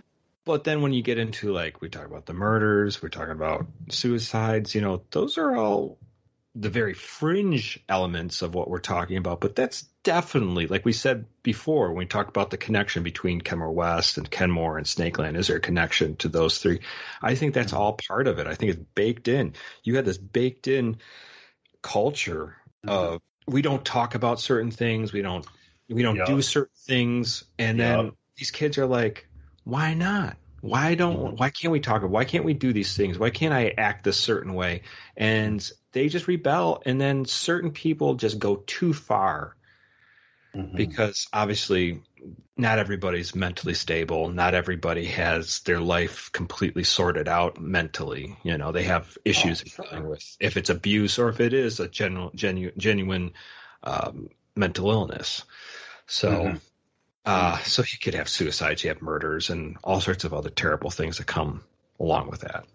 [0.44, 3.66] But then when you get into like we talk about the murders, we're talking about
[3.90, 5.98] suicides, you know, those are all
[6.54, 9.40] the very fringe elements of what we're talking about.
[9.40, 13.72] But that's definitely, like we said before, when we talked about the connection between Kenmore
[13.72, 16.80] West and Kenmore and Snakeland, is there a connection to those three?
[17.20, 17.82] I think that's mm-hmm.
[17.82, 18.46] all part of it.
[18.46, 19.54] I think it's baked in.
[19.82, 20.98] You had this baked in
[21.82, 22.90] culture mm-hmm.
[22.90, 25.46] of we don't talk about certain things, we don't
[25.88, 26.28] we don't Yup.
[26.28, 29.28] do certain things, and then these kids are like,
[29.64, 30.36] why not?
[30.60, 31.38] Why don't?
[31.38, 32.02] Why can't we talk?
[32.02, 33.18] Why can't we do these things?
[33.18, 34.82] Why can't I act this certain way?
[35.16, 39.56] And they just rebel, and then certain people just go too far
[40.56, 40.74] Mhm.
[40.76, 42.02] because obviously
[42.56, 44.28] not everybody's mentally stable.
[44.28, 48.36] Not everybody has their life completely sorted out mentally.
[48.42, 50.02] You know, they have issues Oh, sure.
[50.02, 53.32] with if it's abuse or if it is a general, genu- genuine
[53.82, 55.42] um, mental illness.
[56.06, 56.60] So, Mhm.
[57.24, 60.90] Uh, so you could have suicides, you have murders, and all sorts of other terrible
[60.90, 61.62] things that come
[61.98, 62.66] along with that.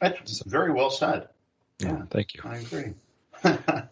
[0.00, 1.28] That's very well said.
[1.80, 2.40] Yeah, thank you.
[2.44, 2.94] I agree.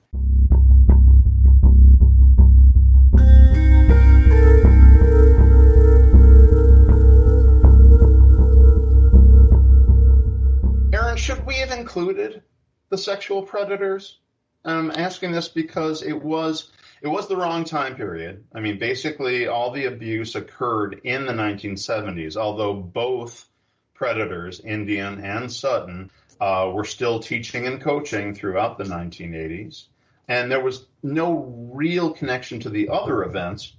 [10.92, 12.42] Aaron, should we have included
[12.88, 14.18] the sexual predators?
[14.64, 16.70] I'm asking this because it was
[17.04, 18.44] it was the wrong time period.
[18.54, 23.46] I mean, basically, all the abuse occurred in the 1970s, although both
[23.92, 29.84] predators, Indian and Sutton, uh, were still teaching and coaching throughout the 1980s.
[30.28, 33.74] And there was no real connection to the other events,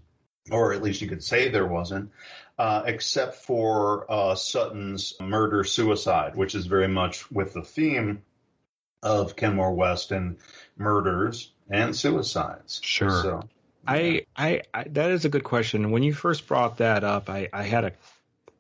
[0.52, 2.12] or at least you could say there wasn't,
[2.60, 8.22] uh, except for uh, Sutton's murder suicide, which is very much with the theme
[9.02, 10.38] of Kenmore West and
[10.78, 12.80] murders and suicides.
[12.84, 13.10] Sure.
[13.10, 13.50] So,
[13.88, 15.92] I, I, I, that is a good question.
[15.92, 17.92] When you first brought that up, I, I had a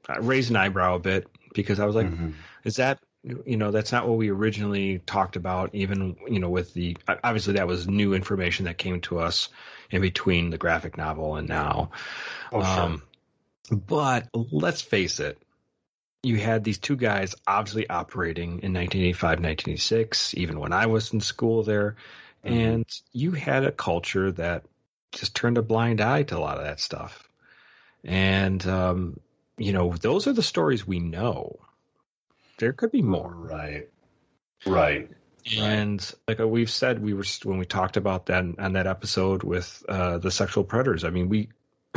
[0.07, 2.33] I raised an eyebrow a bit because I was like, Mhm.
[2.63, 6.75] is that you know that's not what we originally talked about even you know with
[6.75, 9.49] the obviously that was new information that came to us
[9.89, 11.89] in between the graphic novel and now
[12.51, 12.83] Oh, sure.
[12.83, 13.01] um
[13.71, 15.39] but let's face it
[16.21, 21.19] you had these two guys obviously operating in 1985 1986 even when i was in
[21.19, 21.95] school there
[22.45, 22.51] Mhm.
[22.51, 24.63] and you had a culture that
[25.11, 27.29] just turned a blind eye to a lot of that stuff
[28.03, 29.19] and um
[29.57, 31.57] you know those are the stories we know
[32.57, 33.89] there could be more Right.
[34.65, 35.09] Right.
[35.57, 39.83] and like we've said, we were when we talked about that on that episode with
[39.87, 41.03] uh, the sexual predators.
[41.03, 41.49] I mean, we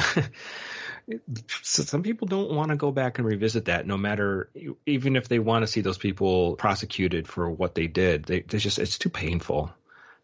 [1.63, 4.51] so some people don't want to go back and revisit that, no matter
[4.87, 8.25] even if they want to see those people prosecuted for what they did.
[8.25, 9.73] They, they just it's too painful.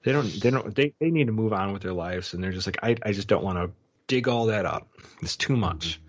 [0.05, 0.29] They don't.
[0.41, 0.75] They don't.
[0.75, 3.13] They they need to move on with their lives, and they're just like, I I
[3.13, 3.73] just don't want to
[4.07, 4.89] dig all that up.
[5.23, 6.01] It's too much.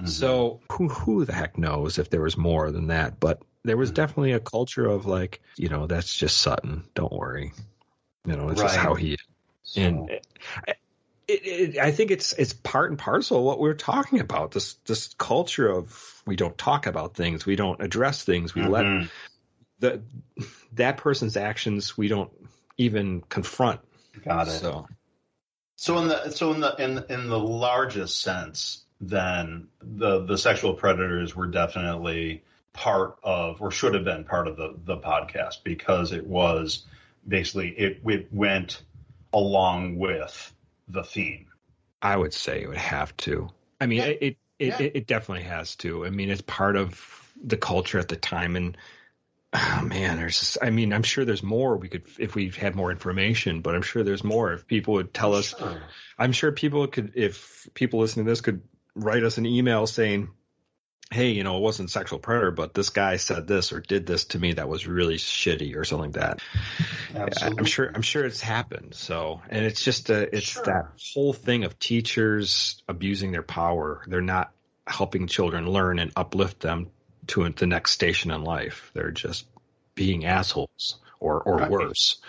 [0.00, 0.08] Mhm.
[0.08, 3.18] So who who the heck knows if there was more than that?
[3.18, 3.94] But there was Mhm.
[3.94, 6.84] definitely a culture of like, you know, that's just Sutton.
[6.94, 7.52] Don't worry.
[8.26, 9.20] You know, it's just how he is.
[9.62, 10.26] So- And it,
[11.28, 14.50] it, it, I think it's it's part and parcel of what we're talking about.
[14.52, 18.84] This this culture of we don't talk about things, we don't address things, we let
[18.84, 19.08] Mhm.
[19.78, 20.02] the
[20.74, 22.30] that person's actions we don't
[22.80, 23.80] even confront.
[24.24, 24.52] Got it.
[24.52, 24.86] So
[25.76, 30.74] So in the so in the in in the largest sense, then the the sexual
[30.74, 36.12] predators were definitely part of or should have been part of the the podcast because
[36.12, 36.86] it was
[37.26, 38.82] basically it it went
[39.32, 40.52] along with
[40.88, 41.46] the theme.
[42.02, 43.50] I would say it would have to.
[43.80, 44.04] I mean, Yeah.
[44.06, 44.82] it it, Yeah.
[44.82, 46.06] it it definitely has to.
[46.06, 48.76] I mean, it's part of the culture at the time, and
[49.52, 50.38] oh man, there's.
[50.38, 53.74] Just, I mean, I'm sure there's more we could if we had more information, but
[53.74, 55.54] I'm sure there's more if people would tell us.
[55.58, 55.82] Sure.
[56.18, 58.62] I'm sure people could, if people listening to this could
[58.94, 60.30] write us an email saying,
[61.10, 64.26] "Hey, you know, it wasn't sexual predator, but this guy said this or did this
[64.26, 66.40] to me that was really shitty or something like that."
[67.14, 67.58] Absolutely.
[67.58, 67.92] I'm sure.
[67.94, 68.94] I'm sure it's happened.
[68.94, 70.64] So, and it's just a, it's Sure.
[70.64, 74.02] that whole thing of teachers abusing their power.
[74.06, 74.52] They're not
[74.86, 76.90] helping children learn and uplift them
[77.30, 78.90] to the next station in life.
[78.94, 79.46] They're just
[79.94, 81.70] being assholes or or Right.
[81.70, 82.20] worse.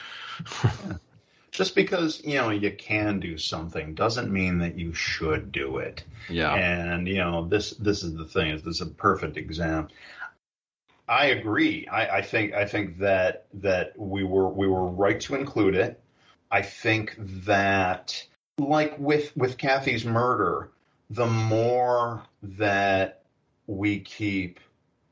[1.51, 6.03] Just because you know you can do something doesn't mean that you should do it.
[6.29, 6.53] Yeah.
[6.53, 9.93] And you know this this is the thing is this is a perfect example.
[11.09, 11.87] I agree.
[11.87, 15.99] I, I think I think that that we were we were right to include it.
[16.49, 18.25] I think that
[18.57, 20.71] like with with Kathy's murder,
[21.09, 23.23] the more that
[23.67, 24.61] we keep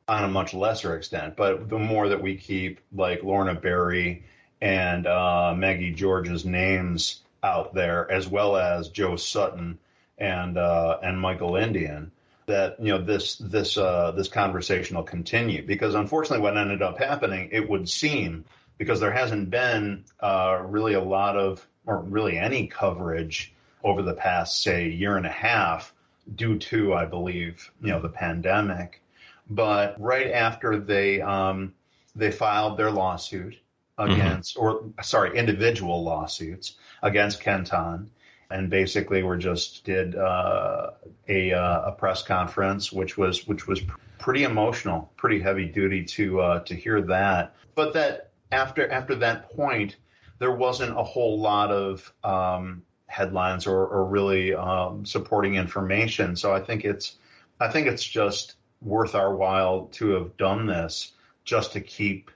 [0.10, 4.24] on a much lesser extent, but the more that we keep like Lorna Berry
[4.62, 9.80] and uh, Maggie George's names out there, as well as Joe Sutton
[10.18, 12.12] and uh, and Michael Indian,
[12.47, 15.66] that you know this this uh, this conversation will continue.
[15.66, 18.45] Because unfortunately, what ended up happening, it would seem
[18.78, 23.53] because there hasn't been uh, really a lot of or really any coverage
[23.84, 25.93] over the past say year and a half
[26.36, 29.01] due to I believe you know the pandemic,
[29.50, 31.74] but right after they um,
[32.16, 33.56] they filed their lawsuit
[33.97, 38.10] against or sorry individual lawsuits against Kenton
[38.52, 40.91] and basically we just did uh,
[41.28, 43.82] a uh, a press conference, which was which was
[44.18, 47.56] pretty emotional, pretty heavy duty to uh, to hear that.
[47.76, 49.97] But that after after that point,
[50.39, 56.36] there wasn't a whole lot of um, headlines or, or really um, supporting information.
[56.36, 57.18] So I think it's
[57.60, 61.13] I think it's just worth our while to have done this
[61.43, 62.32] just to keep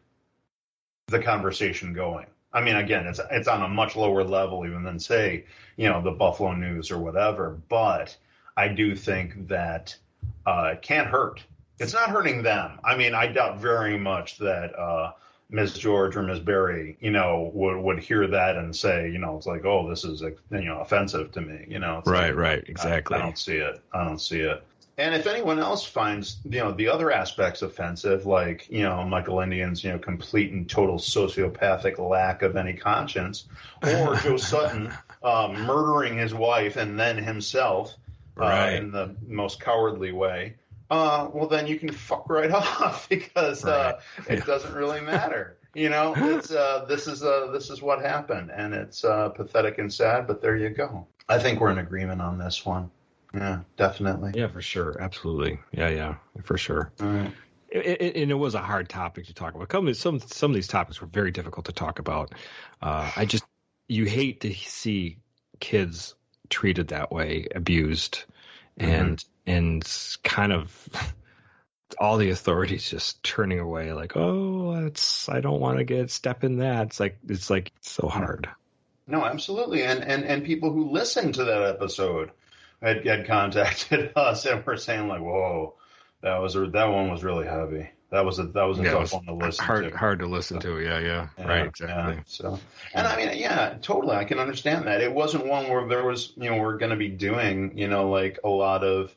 [1.08, 2.26] the conversation going.
[2.54, 6.02] I mean, again, it's it's on a much lower level even than say, you know,
[6.02, 7.58] the Buffalo News or whatever.
[7.70, 8.16] But
[8.56, 9.96] I do think that
[10.46, 11.44] uh, it can't hurt.
[11.80, 12.80] It's not hurting them.
[12.84, 15.14] I mean, I doubt very much that uh,
[15.50, 15.74] Ms.
[15.74, 16.40] George or Ms.
[16.40, 20.04] Berry, you know, would would hear that and say, you know, it's like, oh, this
[20.04, 21.66] is you know offensive to me.
[21.68, 23.18] You know, it's Right, like, right, I- exactly.
[23.18, 23.82] I, don't see it.
[23.94, 24.64] I don't see it.
[24.98, 29.40] And if anyone else finds, you know, the other aspects offensive, like, you know, Michael
[29.40, 33.46] Indian's, you know, complete and total sociopathic lack of any conscience,
[33.82, 37.96] or Joe Sutton um, murdering his wife and then himself
[38.40, 40.56] uh, in the most cowardly way,
[40.92, 44.46] uh, well, then you can fuck right off because uh, it Yeah.
[44.46, 45.58] doesn't really matter.
[45.74, 49.80] You know, it's uh, this is uh, this is what happened, and it's uh, pathetic
[49.80, 50.28] and sad.
[50.28, 51.08] But there you go.
[51.28, 52.92] I think we're in agreement on this one.
[53.34, 54.34] Yeah, definitely.
[54.36, 54.96] Yeah, for sure.
[55.00, 55.60] Absolutely.
[55.72, 56.92] Yeah, yeah, for sure.
[57.02, 57.32] All right.
[57.70, 59.72] It, it, and it was a hard topic to talk about.
[59.72, 62.34] Some some some of these topics were very difficult to talk about.
[62.82, 63.44] Uh, I just
[63.88, 65.18] you hate to see
[65.60, 66.14] kids
[66.50, 68.26] treated that way, abused,
[68.78, 69.84] and and
[70.24, 70.88] kind of
[72.00, 76.44] all the authorities just turning away, like, oh, it's I don't want to get step
[76.44, 76.88] in that.
[76.88, 78.48] It's like it's like so hard.
[79.08, 82.30] No, absolutely, and and and people who listened to that episode
[82.84, 85.74] had, had contacted us and were saying like, "Whoa,
[86.22, 87.90] that was a, that one was really heavy.
[88.12, 90.20] That was a that was a Yeah, tough was one to listen hard to." hard
[90.20, 90.80] to listen to.
[90.80, 91.66] Yeah, yeah, Yeah, right, yeah.
[91.66, 92.24] exactly.
[92.28, 92.60] So,
[92.94, 95.02] and I mean, yeah, totally, I can understand that.
[95.02, 98.10] It wasn't one where there was, you know, we're going to be doing, you know,
[98.10, 99.16] like a lot of,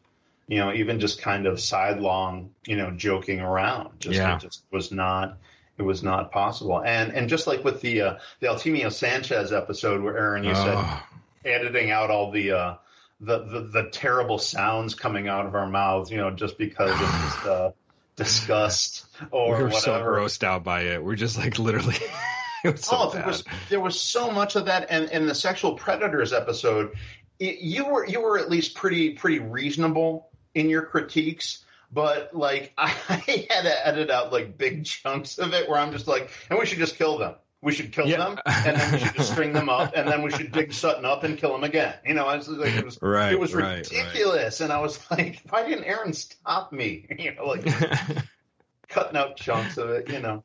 [0.49, 4.01] you know, even just kind of sidelong, you know, joking around.
[4.01, 4.37] Just, Yeah.
[4.37, 5.39] It just was not.
[5.79, 10.01] It was not possible, and and just like with the uh, the Altemio Sanchez episode,
[10.03, 11.03] where Aaron, you said Oh,
[11.45, 12.75] editing out all the uh,
[13.21, 16.99] the, the the terrible sounds coming out of our mouths, you know, just because of
[16.99, 17.71] just uh,
[18.17, 19.81] disgust or we were whatever.
[19.81, 21.03] so grossed out by it.
[21.03, 21.97] We're just like literally.
[22.65, 25.75] it so oh, there was there was so much of that, and in the sexual
[25.75, 26.93] predators episode,
[27.39, 31.65] it, you were you were at least pretty pretty reasonable in your critiques.
[31.93, 36.07] But like I had to edit out like big chunks of it where I'm just
[36.07, 37.35] like, and we should just kill them.
[37.63, 38.19] We should kill Yeah.
[38.19, 41.05] them, and then we should just string them up, and then we should dig Sutton
[41.05, 41.95] up and kill him again.
[42.05, 43.91] You know, I was like, it was Right, it was right, right.
[43.91, 47.07] ridiculous, and I was like, why didn't Aaron stop me?
[47.19, 47.65] You know, like
[48.89, 50.09] cutting out chunks of it.
[50.11, 50.45] You know,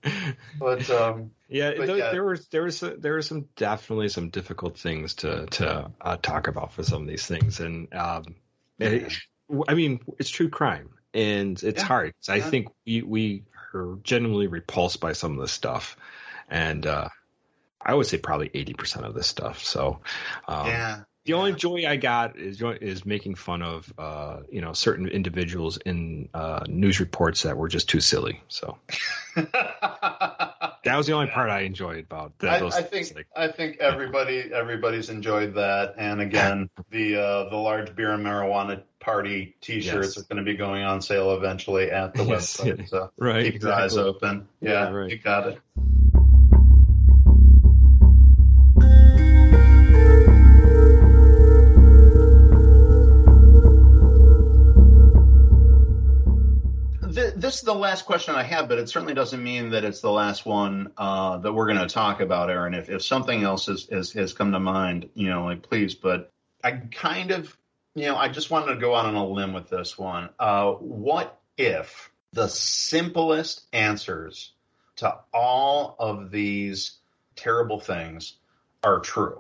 [0.58, 2.12] but um, Yeah, But there, yeah.
[2.12, 6.48] there was there was there were some definitely some difficult things to to uh, talk
[6.48, 8.36] about for some of these things, and um,
[8.80, 9.12] it-
[9.68, 11.88] I mean it's true crime, and it's Yeah.
[11.88, 12.14] hard.
[12.30, 13.44] I think we we
[13.74, 15.98] are genuinely repulsed by some of this stuff,
[16.52, 17.08] and uh,
[17.82, 19.64] I would say probably eighty percent of this stuff.
[19.64, 20.02] So,
[20.48, 21.00] um, yeah.
[21.26, 25.78] the only joy I got is is making fun of uh, you know certain individuals
[25.78, 28.42] in uh, news reports that were just too silly.
[28.50, 28.78] So
[29.36, 33.48] that was the only part I enjoyed about the, I, those I think Like, I
[33.48, 39.56] think everybody everybody's enjoyed that, and again, the uh, the large beer and marijuana party
[39.62, 40.18] T-shirts Yes.
[40.18, 42.58] are going to be going on sale eventually at the Yes.
[42.58, 42.88] website.
[42.90, 44.48] So right, keep your eyes open.
[44.62, 45.10] Yeah, Yeah, right.
[45.10, 45.60] you got it.
[57.52, 60.10] This is the last question I have, but it certainly doesn't mean that it's the
[60.10, 62.74] last one uh, that we're going to talk about, Aaron.
[62.74, 65.94] If, if something else has, has, has come to mind, you know, like please.
[65.94, 66.32] But
[66.64, 67.58] I kind of,
[67.94, 70.30] you know, I just wanted to go out on a limb with this one.
[70.40, 74.54] Uh, what if the simplest answers
[74.96, 77.00] to all of these
[77.36, 78.38] terrible things
[78.82, 79.40] are true?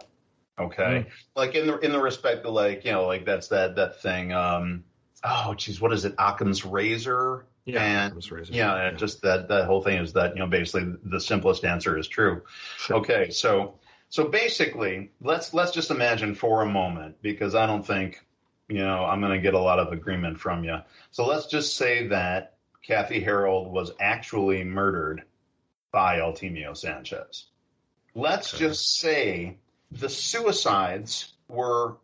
[0.59, 4.01] Okay, like in the in the respect of like you know like that's that that
[4.01, 4.33] thing.
[4.33, 4.83] Um,
[5.23, 6.15] oh, geez, what is it?
[6.19, 7.45] Occam's razor.
[7.65, 8.53] Yeah, and Occam's razor.
[8.53, 12.07] yeah, just that that whole thing is that you know basically the simplest answer is
[12.07, 12.43] true.
[12.77, 12.97] Sure.
[12.97, 13.75] Okay, so
[14.09, 18.25] so basically, let's let's just imagine for a moment because I don't think
[18.67, 20.77] you know I'm going to get a lot of agreement from you.
[21.11, 25.23] So let's just say that Kathy Hurrell was actually murdered
[25.91, 27.45] by Altemio Sanchez.
[28.15, 28.65] Let's Okay.
[28.65, 29.57] just say
[29.91, 31.97] the suicides were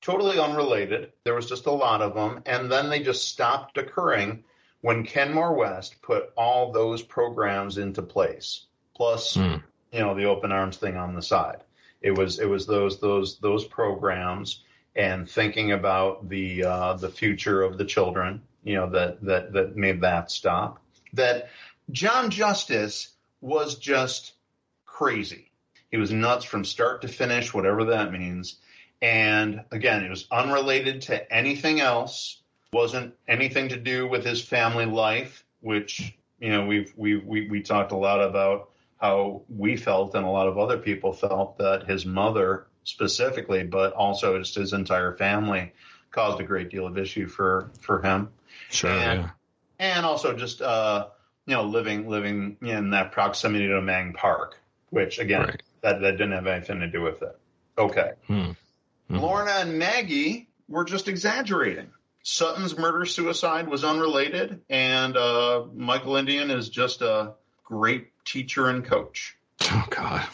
[0.00, 1.12] totally unrelated.
[1.24, 4.44] There was just a lot of them, and then they just stopped occurring
[4.82, 8.66] when Kenmore West put all those programs into place.
[8.94, 9.56] Plus, Hmm.
[9.90, 11.64] you know, the open arms thing on the side.
[12.02, 14.62] It was it was those those those programs
[14.94, 18.42] and thinking about the uh, the future of the children.
[18.64, 20.80] You know that that that made that stop.
[21.14, 21.48] That
[21.90, 23.08] John Justice
[23.40, 24.32] was just
[24.84, 25.50] crazy.
[25.90, 28.56] He was nuts from start to finish, whatever that means.
[29.00, 32.41] And again, it was unrelated to anything else.
[32.76, 37.60] Wasn't anything to do with his family life, which you know we've we we we
[37.60, 41.84] talked a lot about how we felt and a lot of other people felt that
[41.86, 45.70] his mother specifically, but also just his entire family,
[46.12, 48.30] caused a great deal of issue for for him
[48.70, 48.90] Sure.
[48.90, 49.30] And- yeah.
[49.78, 51.08] and also just uh,
[51.44, 54.56] you know living living in that proximity to Mang Park,
[54.88, 55.62] which again Right.
[55.82, 57.36] that that didn't have anything to do with it.
[57.76, 58.52] Okay, Hmm.
[59.10, 59.20] Mhm.
[59.20, 61.90] Lorna and Maggie were just exaggerating.
[62.22, 68.84] Sutton's murder suicide was unrelated, and uh, Michael Indian is just a great teacher and
[68.84, 69.36] coach.
[69.62, 70.26] Oh God.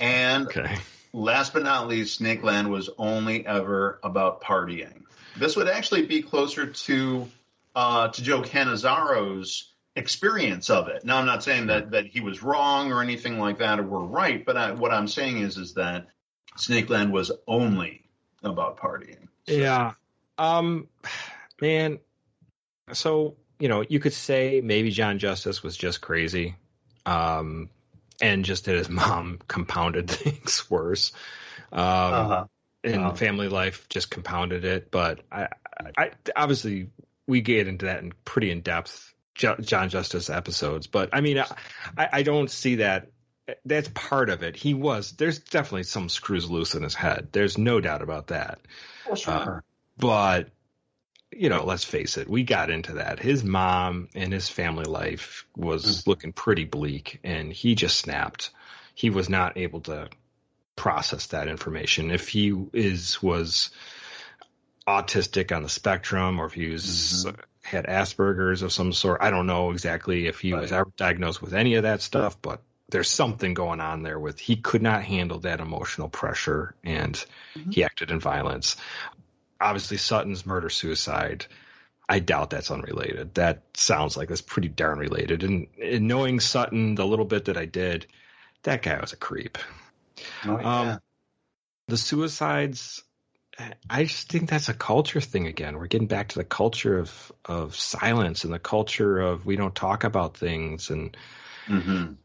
[0.00, 0.76] And Okay.
[1.12, 5.02] last but not least, Snakeland was only ever about partying.
[5.36, 7.28] This would actually be closer to
[7.76, 11.04] uh, to Joe Canizaro's experience of it.
[11.04, 14.00] Now, I'm not saying that that he was wrong or anything like that, or we're
[14.04, 16.08] right, but I, what I'm saying is is that
[16.56, 18.04] Snakeland was only
[18.42, 19.28] about partying.
[19.46, 19.92] Yeah.
[20.40, 20.88] Um,
[21.60, 21.98] man.
[22.92, 26.56] So you know, you could say maybe John Justice was just crazy,
[27.06, 27.68] um,
[28.20, 31.12] and just that his mom compounded things worse.
[31.72, 32.44] Um, Uh-huh.
[32.82, 33.14] and Wow.
[33.14, 34.90] family life just compounded it.
[34.90, 35.48] But I,
[35.96, 36.88] I obviously
[37.26, 40.86] we get into that in pretty in depth John Justice episodes.
[40.86, 43.10] But I mean, I, I don't see that.
[43.64, 44.56] That's part of it.
[44.56, 45.12] He was.
[45.12, 47.28] There's definitely some screws loose in his head.
[47.32, 48.60] There's no doubt about that.
[49.04, 49.64] For sure.
[50.00, 50.50] But
[51.32, 53.20] you know, let's face it, we got into that.
[53.20, 56.06] His mom and his family life was mm.
[56.06, 58.50] looking pretty bleak, and he just snapped.
[58.94, 60.08] He was not able to
[60.76, 62.10] process that information.
[62.10, 63.70] If he is was
[64.88, 67.40] autistic on the spectrum, or if he was mm-hmm.
[67.62, 71.54] had Asperger's of some sort, I don't know exactly if he was ever diagnosed with
[71.54, 75.38] any of that stuff, but there's something going on there with he could not handle
[75.40, 77.14] that emotional pressure and
[77.54, 77.70] mm-hmm.
[77.70, 78.76] he acted in violence.
[79.60, 81.46] Obviously, Sutton's murder suicide.
[82.08, 83.34] I doubt that's unrelated.
[83.34, 85.44] That sounds like that's pretty darn related.
[85.44, 88.06] And, and knowing Sutton, the little bit that I did,
[88.64, 89.58] that guy was a creep.
[90.44, 90.80] Oh, yeah.
[90.80, 91.00] Um,
[91.86, 93.02] the suicides,
[93.88, 95.76] I just think that's a culture thing again.
[95.76, 99.74] We're getting back to the culture of of silence and the culture of we don't
[99.74, 101.16] talk about things and
[101.68, 102.16] Mhm.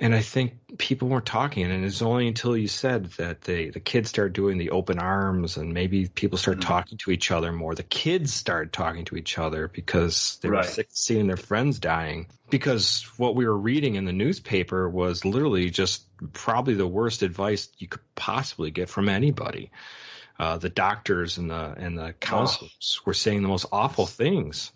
[0.00, 3.80] And I think people weren't talking, and it's only until you said that they the
[3.80, 6.66] kids start doing the open arms, and maybe people started Mhm.
[6.68, 7.74] talking to each other more.
[7.74, 12.26] The kids started talking to each other because they were sick seeing their friends dying.
[12.48, 17.68] Because what we were reading in the newspaper was literally just probably the worst advice
[17.78, 19.70] you could possibly get from anybody.
[20.38, 24.72] Uh, the doctors and the and the counselors were saying the most awful things.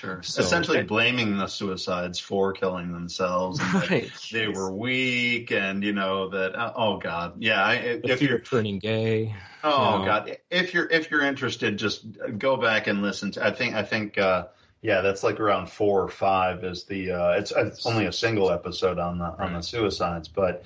[0.00, 0.22] Sure.
[0.22, 3.60] So- Essentially blaming the suicides for killing themselves.
[3.60, 4.10] And that Right.
[4.32, 7.34] They were weak and, you know, that, uh, oh God.
[7.42, 7.62] Yeah.
[7.62, 9.34] I, The if fear you're, turning gay.
[9.62, 10.04] oh you know.
[10.06, 10.36] God.
[10.50, 12.06] If you're, if you're interested, just
[12.38, 14.46] go back and listen to, I think, I think, uh,
[14.82, 17.12] Yeah, that's like around four or five is the.
[17.12, 20.64] Uh, it's, it's only a single episode on the on the suicides, but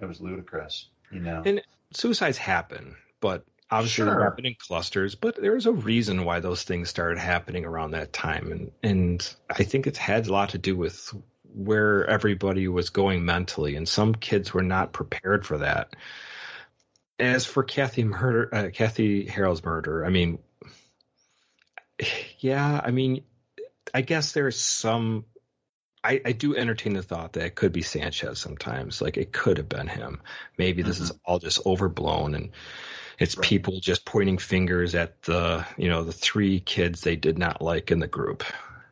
[0.00, 0.88] it was ludicrous.
[1.12, 1.40] You know.
[1.46, 1.62] And
[1.92, 3.44] suicides happen, but
[3.74, 4.22] obviously Sure.
[4.22, 5.14] happen in clusters.
[5.14, 9.64] But there's a reason why those things started happening around that time, and and I
[9.64, 11.12] think it had a lot to do with
[11.54, 15.94] where everybody was going mentally, and some kids were not prepared for that.
[17.18, 20.38] As for Kathy murder, uh, Kathy Hurrell's murder, I mean,
[22.38, 23.22] yeah, I mean,
[23.92, 25.24] I guess there's some.
[26.02, 29.00] I, I do entertain the thought that it could be Sanchez sometimes.
[29.00, 30.20] Like it could have been him.
[30.58, 32.50] Maybe this is all just overblown and
[33.18, 37.62] it's people just pointing fingers at the you know the three kids they did not
[37.62, 38.44] like in the group.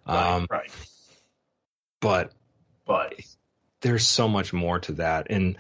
[0.07, 0.71] Um, right.
[2.01, 2.33] But
[2.87, 3.15] but
[3.81, 5.57] there's so much more to that, and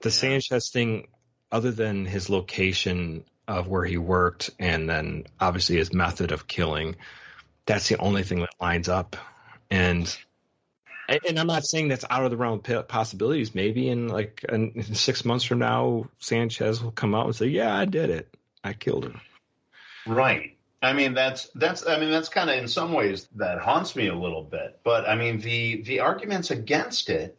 [0.00, 1.08] the Sanchez thing,
[1.52, 6.96] other than his location of where he worked, and then obviously his method of killing,
[7.66, 9.16] that's the only thing that lines up.
[9.70, 10.16] And
[11.26, 13.54] and I'm not saying that's out of the realm of possibilities.
[13.54, 17.76] Maybe in like in six months from now, Sanchez will come out and say, "Yeah,
[17.76, 18.34] I did it.
[18.62, 19.20] I killed him."
[20.06, 20.56] Right.
[20.82, 24.06] I mean that's that's I mean that's kind of in some ways that haunts me
[24.06, 24.80] a little bit.
[24.82, 27.36] But I mean the the arguments against it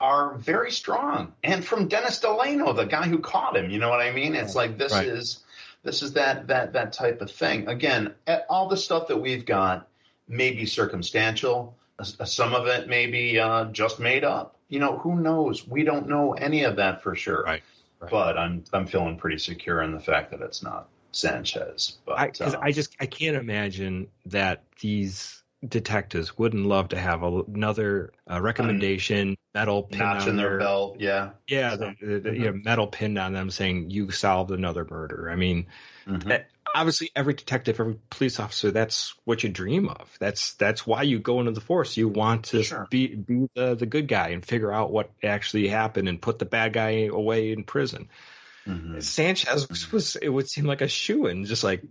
[0.00, 1.32] are very strong.
[1.42, 4.36] And from Dennis Delano, the guy who caught him, you know what I mean?
[4.36, 5.06] It's like this Right.
[5.08, 5.40] is
[5.82, 7.68] this is that that that type of thing.
[7.68, 8.14] Again,
[8.48, 9.88] all the stuff that we've got
[10.28, 11.76] may be circumstantial.
[12.00, 14.56] S- Some of it may be uh, just made up.
[14.68, 15.66] You know, who knows?
[15.66, 17.42] We don't know any of that for sure.
[17.42, 17.62] Right.
[18.10, 21.98] But I'm I'm feeling pretty secure in the fact that it's not Sanchez.
[22.06, 27.42] But I, uh, just I can't imagine that these detectives wouldn't love to have a,
[27.42, 31.00] another uh, recommendation metal pin notch on in their belt.
[31.00, 31.30] Yeah.
[31.48, 35.30] Yeah, the, the, the, you know, metal pinned on them saying you solved another murder.
[35.30, 35.66] I mean,
[36.06, 36.30] Mm-hmm.
[36.30, 36.40] eh,
[36.74, 40.08] obviously, every detective, every police officer, that's what you dream of.
[40.18, 41.96] That's that's why you go into the force.
[41.96, 46.08] You want to be be the, the good guy and figure out what actually happened
[46.08, 48.08] and put the bad guy away in prison.
[48.66, 49.00] Mm-hmm.
[49.00, 51.82] Sanchez was it would seem like a shoe in, just like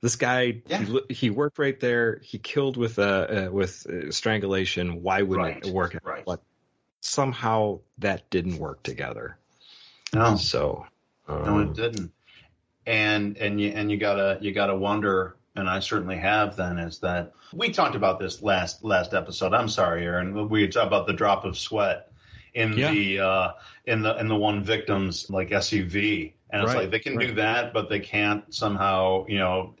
[0.00, 0.62] this guy.
[0.68, 2.20] He, he worked right there.
[2.22, 5.02] He killed with uh, uh with uh, strangulation.
[5.02, 5.98] Why wouldn't it work?
[6.02, 6.24] Right.
[6.24, 6.42] But
[7.00, 9.38] somehow that didn't work together.
[10.12, 10.36] No.
[10.36, 10.86] So
[11.28, 12.12] no, um, it didn't.
[12.86, 16.56] And and you and you gotta you gotta wonder, and I certainly have.
[16.56, 19.52] Then is that we talked about this last last episode.
[19.54, 20.48] I'm sorry, Aaron.
[20.48, 22.12] We talked about the drop of sweat
[22.54, 22.90] in Yeah.
[22.92, 23.48] the uh,
[23.86, 27.72] in the in the one victim's like SUV, and it's like they can do that,
[27.74, 29.74] but they can't somehow you know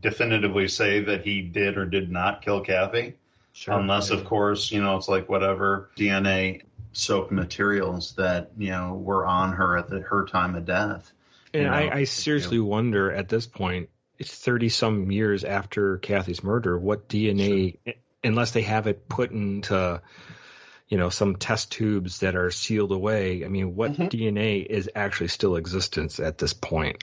[0.00, 3.14] definitively say that he did or did not kill Kathy.
[3.52, 4.16] Sure, Unless, yeah.
[4.16, 9.52] of course, you know, it's like whatever DNA soaked materials that, you know, were on
[9.52, 11.12] her at the, her time of death.
[11.54, 11.74] And you know?
[11.74, 13.88] I, I seriously wonder at this point,
[14.18, 17.78] it's 30 some years after Kathy's murder, what DNA,
[18.22, 20.02] unless they have it put into,
[20.88, 24.04] you know, some test tubes that are sealed away, I mean, what Mm-hmm.
[24.04, 27.02] DNA is actually still existence at this point?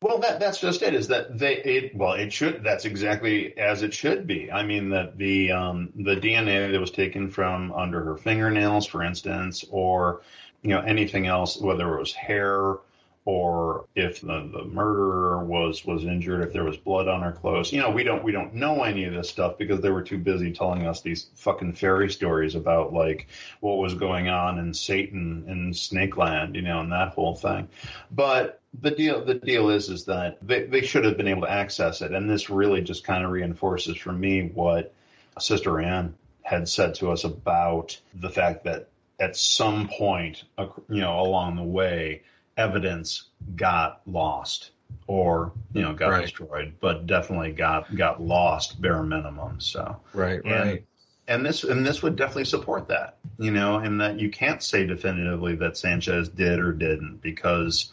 [0.00, 0.94] Well, that that's just it.
[0.94, 1.56] Is that they?
[1.58, 2.64] It well, it should.
[2.64, 4.50] That's exactly as it should be.
[4.50, 9.04] I mean, that the um, the DNA that was taken from under her fingernails, for
[9.04, 10.22] instance, or
[10.60, 12.78] you know anything else, whether it was hair
[13.24, 17.72] or if the, the murderer was was injured, if there was blood on her clothes.
[17.72, 20.18] You know, we don't we don't know any of this stuff because they were too
[20.18, 23.28] busy telling us these fucking fairy stories about like
[23.60, 27.68] what was going on in Satan and Snakeland, you know, and that whole thing.
[28.10, 31.50] But the deal the deal is is that they, they should have been able to
[31.50, 34.92] access it, and this really just kind of reinforces for me what
[35.38, 38.88] Sister Anne had said to us about the fact that
[39.20, 42.22] at some point, you know, along the way
[42.56, 44.72] evidence got lost
[45.06, 46.22] or you know got Right.
[46.22, 49.60] destroyed, but definitely got got lost bare minimum.
[49.60, 50.86] So Right, and, right.
[51.28, 54.86] and this and this would definitely support that, you know, and that you can't say
[54.86, 57.92] definitively that Sanchez did or didn't because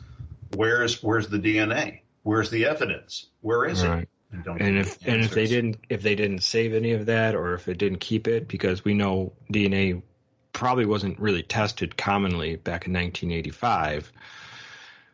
[0.55, 2.01] where's where's the DNA?
[2.23, 3.27] Where's the evidence?
[3.41, 4.03] Where is Right.
[4.03, 4.09] it?
[4.31, 7.55] And, And if and if they didn't if they didn't save any of that or
[7.55, 10.03] if it didn't keep it because we know DNA
[10.53, 14.11] probably wasn't really tested commonly back in 1985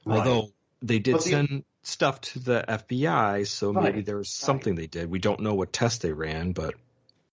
[0.05, 0.19] Right.
[0.19, 0.49] although
[0.81, 4.87] they did the- send stuff to the FBI so maybe Right, there was something they
[4.87, 5.09] did.
[5.09, 6.73] We don't know what test they ran but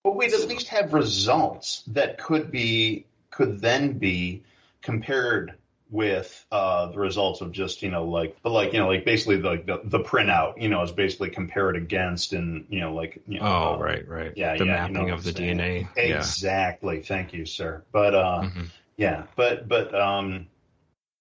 [0.04, 4.42] But we'd at least have results that could be could then be
[4.82, 5.54] compared
[5.90, 9.36] with uh, the results of just you know like but like you know like basically
[9.38, 13.38] like the, the printout you know is basically compared against and you know like you
[13.40, 14.32] know oh uh, right right.
[14.36, 15.58] yeah the yeah, you mapping know of the saying.
[15.58, 16.16] DNA yeah.
[16.18, 17.02] Exactly.
[17.02, 17.82] Thank you sir.
[17.92, 18.66] But uh Mhm.
[18.96, 20.46] yeah but but um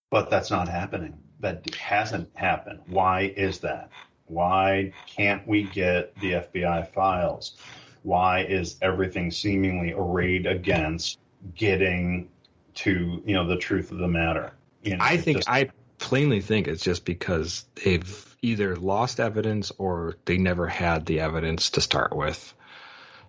[0.10, 2.80] but that's not happening that hasn't happened.
[2.88, 3.90] Why is that?
[4.28, 7.58] Why can't we get the FBI files?
[8.04, 11.20] Why is everything seemingly arrayed against
[11.56, 12.30] getting
[12.74, 14.54] to you know the truth of the matter?
[14.84, 15.70] You know, I think just- I
[16.00, 21.72] plainly think it's just because they've either lost evidence or they never had the evidence
[21.72, 22.54] to start with.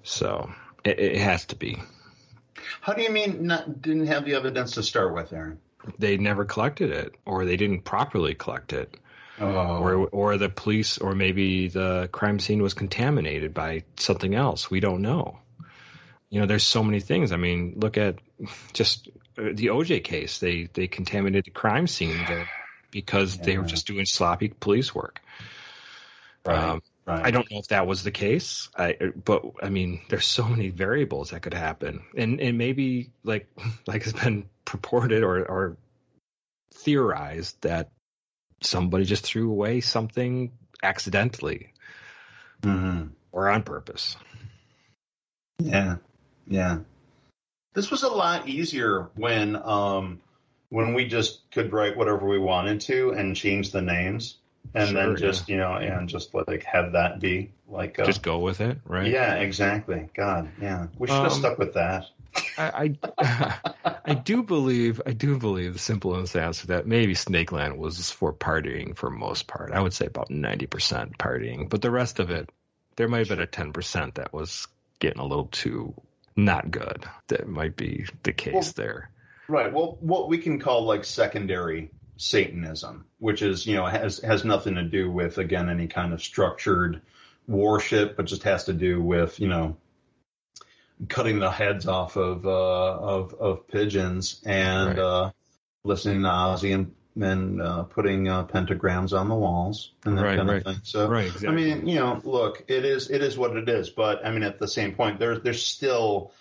[0.05, 0.51] So
[0.85, 1.79] it, it has to be.
[2.81, 5.59] how do you mean not didn't have the evidence to start with aaron
[5.99, 8.97] They never collected it, or they didn't properly collect it,
[9.41, 14.71] oh or or the police, or maybe the crime scene was contaminated by something else.
[14.71, 15.39] We don't know.
[16.31, 17.33] You know, there's so many things.
[17.33, 18.17] I mean, look at
[18.73, 20.39] just uh, the OJ case.
[20.39, 22.49] They they contaminated the crime scene there
[22.91, 25.21] because they were just doing sloppy police work.
[26.45, 28.69] right Um, right I don't know if that was the case.
[28.77, 33.49] I, but I mean, there's so many variables that could happen, and and maybe like
[33.87, 35.77] like it's been purported or or
[36.75, 37.91] theorized that
[38.63, 41.73] somebody just threw away something accidentally
[42.63, 44.17] hmm or on purpose.
[45.59, 45.97] Yeah,
[46.47, 46.79] yeah.
[47.75, 50.21] This was a lot easier when um
[50.69, 54.39] when we just could write whatever we wanted to and change the names
[54.75, 55.17] and Sure, then yeah.
[55.17, 58.79] just you know and just like have that be like uh, Just go with it,
[58.87, 59.11] right?
[59.11, 62.07] yeah exactly God yeah we should have Um, stuck with that
[62.59, 63.61] I, I
[64.07, 68.97] I do believe I do believe the simple answer that maybe Snakeland was for partying
[68.97, 69.73] for most part.
[69.73, 72.51] I would say about ninety percent partying, but the rest of it,
[72.97, 74.67] there might have been a ten percent that was
[74.99, 75.95] getting a little too
[76.37, 77.05] not good.
[77.29, 79.11] That might be the case Well, there.
[79.49, 81.91] right well what we can call like secondary
[82.23, 86.23] Satanism which is you know has has nothing to do with again any kind of
[86.23, 87.03] structured
[87.49, 89.77] worship but just has to do with you know
[91.09, 94.99] cutting the heads off of uh, of of pigeons and Right.
[94.99, 95.31] uh,
[95.85, 100.37] listening to Ozzy and and uh, putting uh, pentagrams on the walls and that Right,
[100.37, 100.57] kind right.
[100.59, 100.81] of thing.
[100.83, 103.91] So Right, I mean, you know, look, it is it is what it is.
[103.91, 106.33] But I mean, at the same point, there's there's still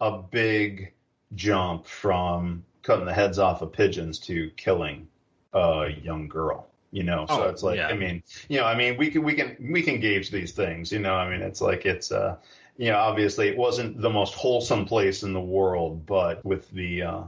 [0.00, 0.92] a big
[1.34, 5.08] jump from cutting the heads off of pigeons to killing
[5.52, 6.66] a young girl.
[6.90, 7.88] You know, so Oh, it's like yeah.
[7.88, 10.90] I mean, you know, I mean, we can we can we can gauge these things.
[10.90, 12.36] You know, I mean, it's like it's uh,
[12.78, 17.02] you know, obviously it wasn't the most wholesome place in the world, but with the
[17.02, 17.22] uh,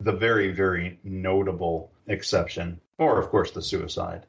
[0.00, 4.26] the very very notable exception, or of course the suicide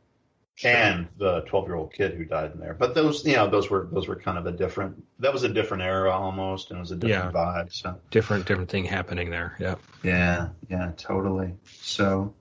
[0.64, 2.74] and the 12 year old kid who died in there.
[2.74, 5.04] But those, you know, those were those were kind of a different.
[5.20, 7.72] That was a different era almost, and it was a different vibe.
[7.74, 9.56] So Different different thing happening there.
[9.60, 9.76] Yeah.
[10.04, 11.54] yeah, yeah, totally.
[11.82, 12.34] So,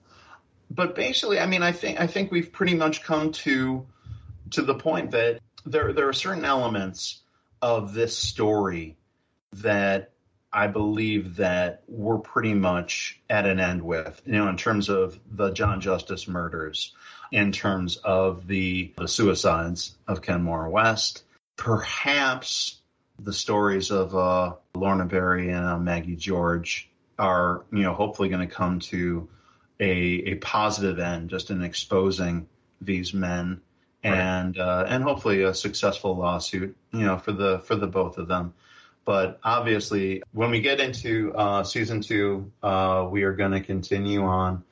[0.70, 3.86] but basically, I mean, I think I think we've pretty much come to
[4.50, 7.22] to the point that there there are certain elements
[7.62, 8.96] of this story
[9.54, 10.12] that
[10.52, 14.20] I believe that we're pretty much at an end with.
[14.26, 16.94] You know, in terms of the John Justice murders,
[17.32, 21.24] in terms of the the suicides of Kenmore West,
[21.56, 22.78] perhaps
[23.18, 28.46] the stories of uh, Lorna Berry and uh, Maggie George are, you know, hopefully going
[28.46, 29.28] to come to
[29.80, 32.48] a, a positive end, just in exposing
[32.80, 33.60] these men
[34.02, 38.28] and uh, and hopefully a successful lawsuit, you know, for the for the both of
[38.28, 38.54] them.
[39.04, 44.22] But obviously, when we get into uh, season two, uh, we are going to continue
[44.22, 44.64] on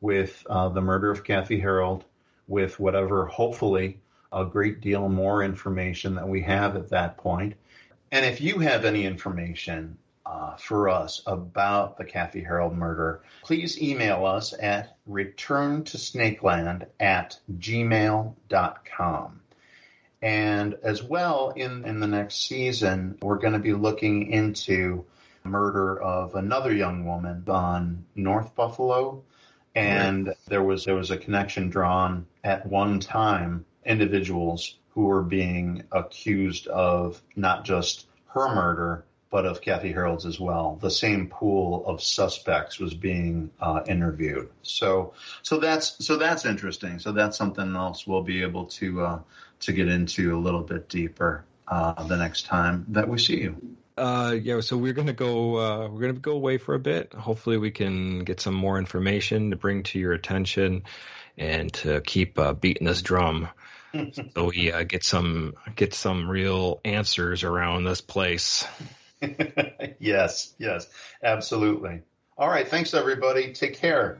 [0.00, 2.04] with uh, the murder of Kathy Hurrell,
[2.48, 4.00] with whatever, hopefully,
[4.32, 7.54] a great deal more information that we have at that point.
[8.10, 9.98] And if you have any information
[10.28, 19.40] uh, for us about the Kathy Hurrell murder, please email us at returntosnakeland at gmail.com.
[20.20, 25.04] And as well, in, in the next season, we're going to be looking into
[25.44, 29.22] murder of another young woman on North Buffalo.
[29.74, 35.84] And there was there was a connection drawn at one time individuals who were being
[35.92, 40.78] accused of not just her murder, but of Kathy Hurrell's as well.
[40.80, 44.50] The same pool of suspects was being uh, interviewed.
[44.62, 46.98] So, so that's so that's interesting.
[46.98, 49.20] So that's something else we'll be able to uh,
[49.60, 53.76] to get into a little bit deeper uh, the next time that we see you.
[53.98, 55.56] Uh, yeah, so we're gonna go.
[55.56, 57.12] Uh, we're gonna go away for a bit.
[57.12, 60.84] Hopefully, we can get some more information to bring to your attention,
[61.36, 63.48] and to keep uh, beating this drum,
[64.34, 68.64] so we uh, get some get some real answers around this place.
[69.98, 70.88] yes, yes,
[71.22, 72.02] absolutely.
[72.36, 73.52] All right, thanks everybody.
[73.52, 74.18] Take care.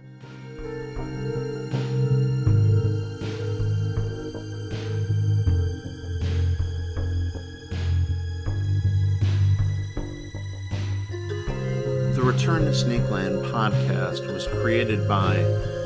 [12.15, 15.37] The Return to Snakeland podcast was created by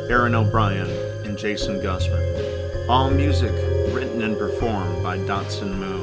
[0.08, 0.88] Aaron O'Brien
[1.26, 2.88] and Jason Gussman.
[2.88, 3.52] All music
[3.94, 6.02] written and performed by Dotson Moon.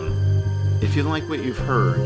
[0.84, 1.98] If you like what you've heard,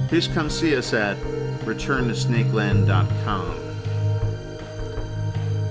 [0.09, 1.16] please come see us at
[1.64, 3.60] returntosnakeland.com.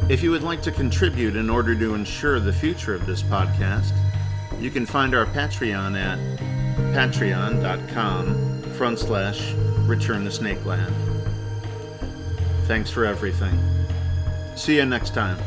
[0.10, 3.94] If you would like to contribute in order to ensure the future of this podcast,
[4.60, 6.20] you can find our Patreon at
[6.94, 9.54] patreon.com front slash
[9.88, 10.94] return to snakeland.
[12.68, 13.58] Thanks for everything.
[14.56, 15.38] See you next time.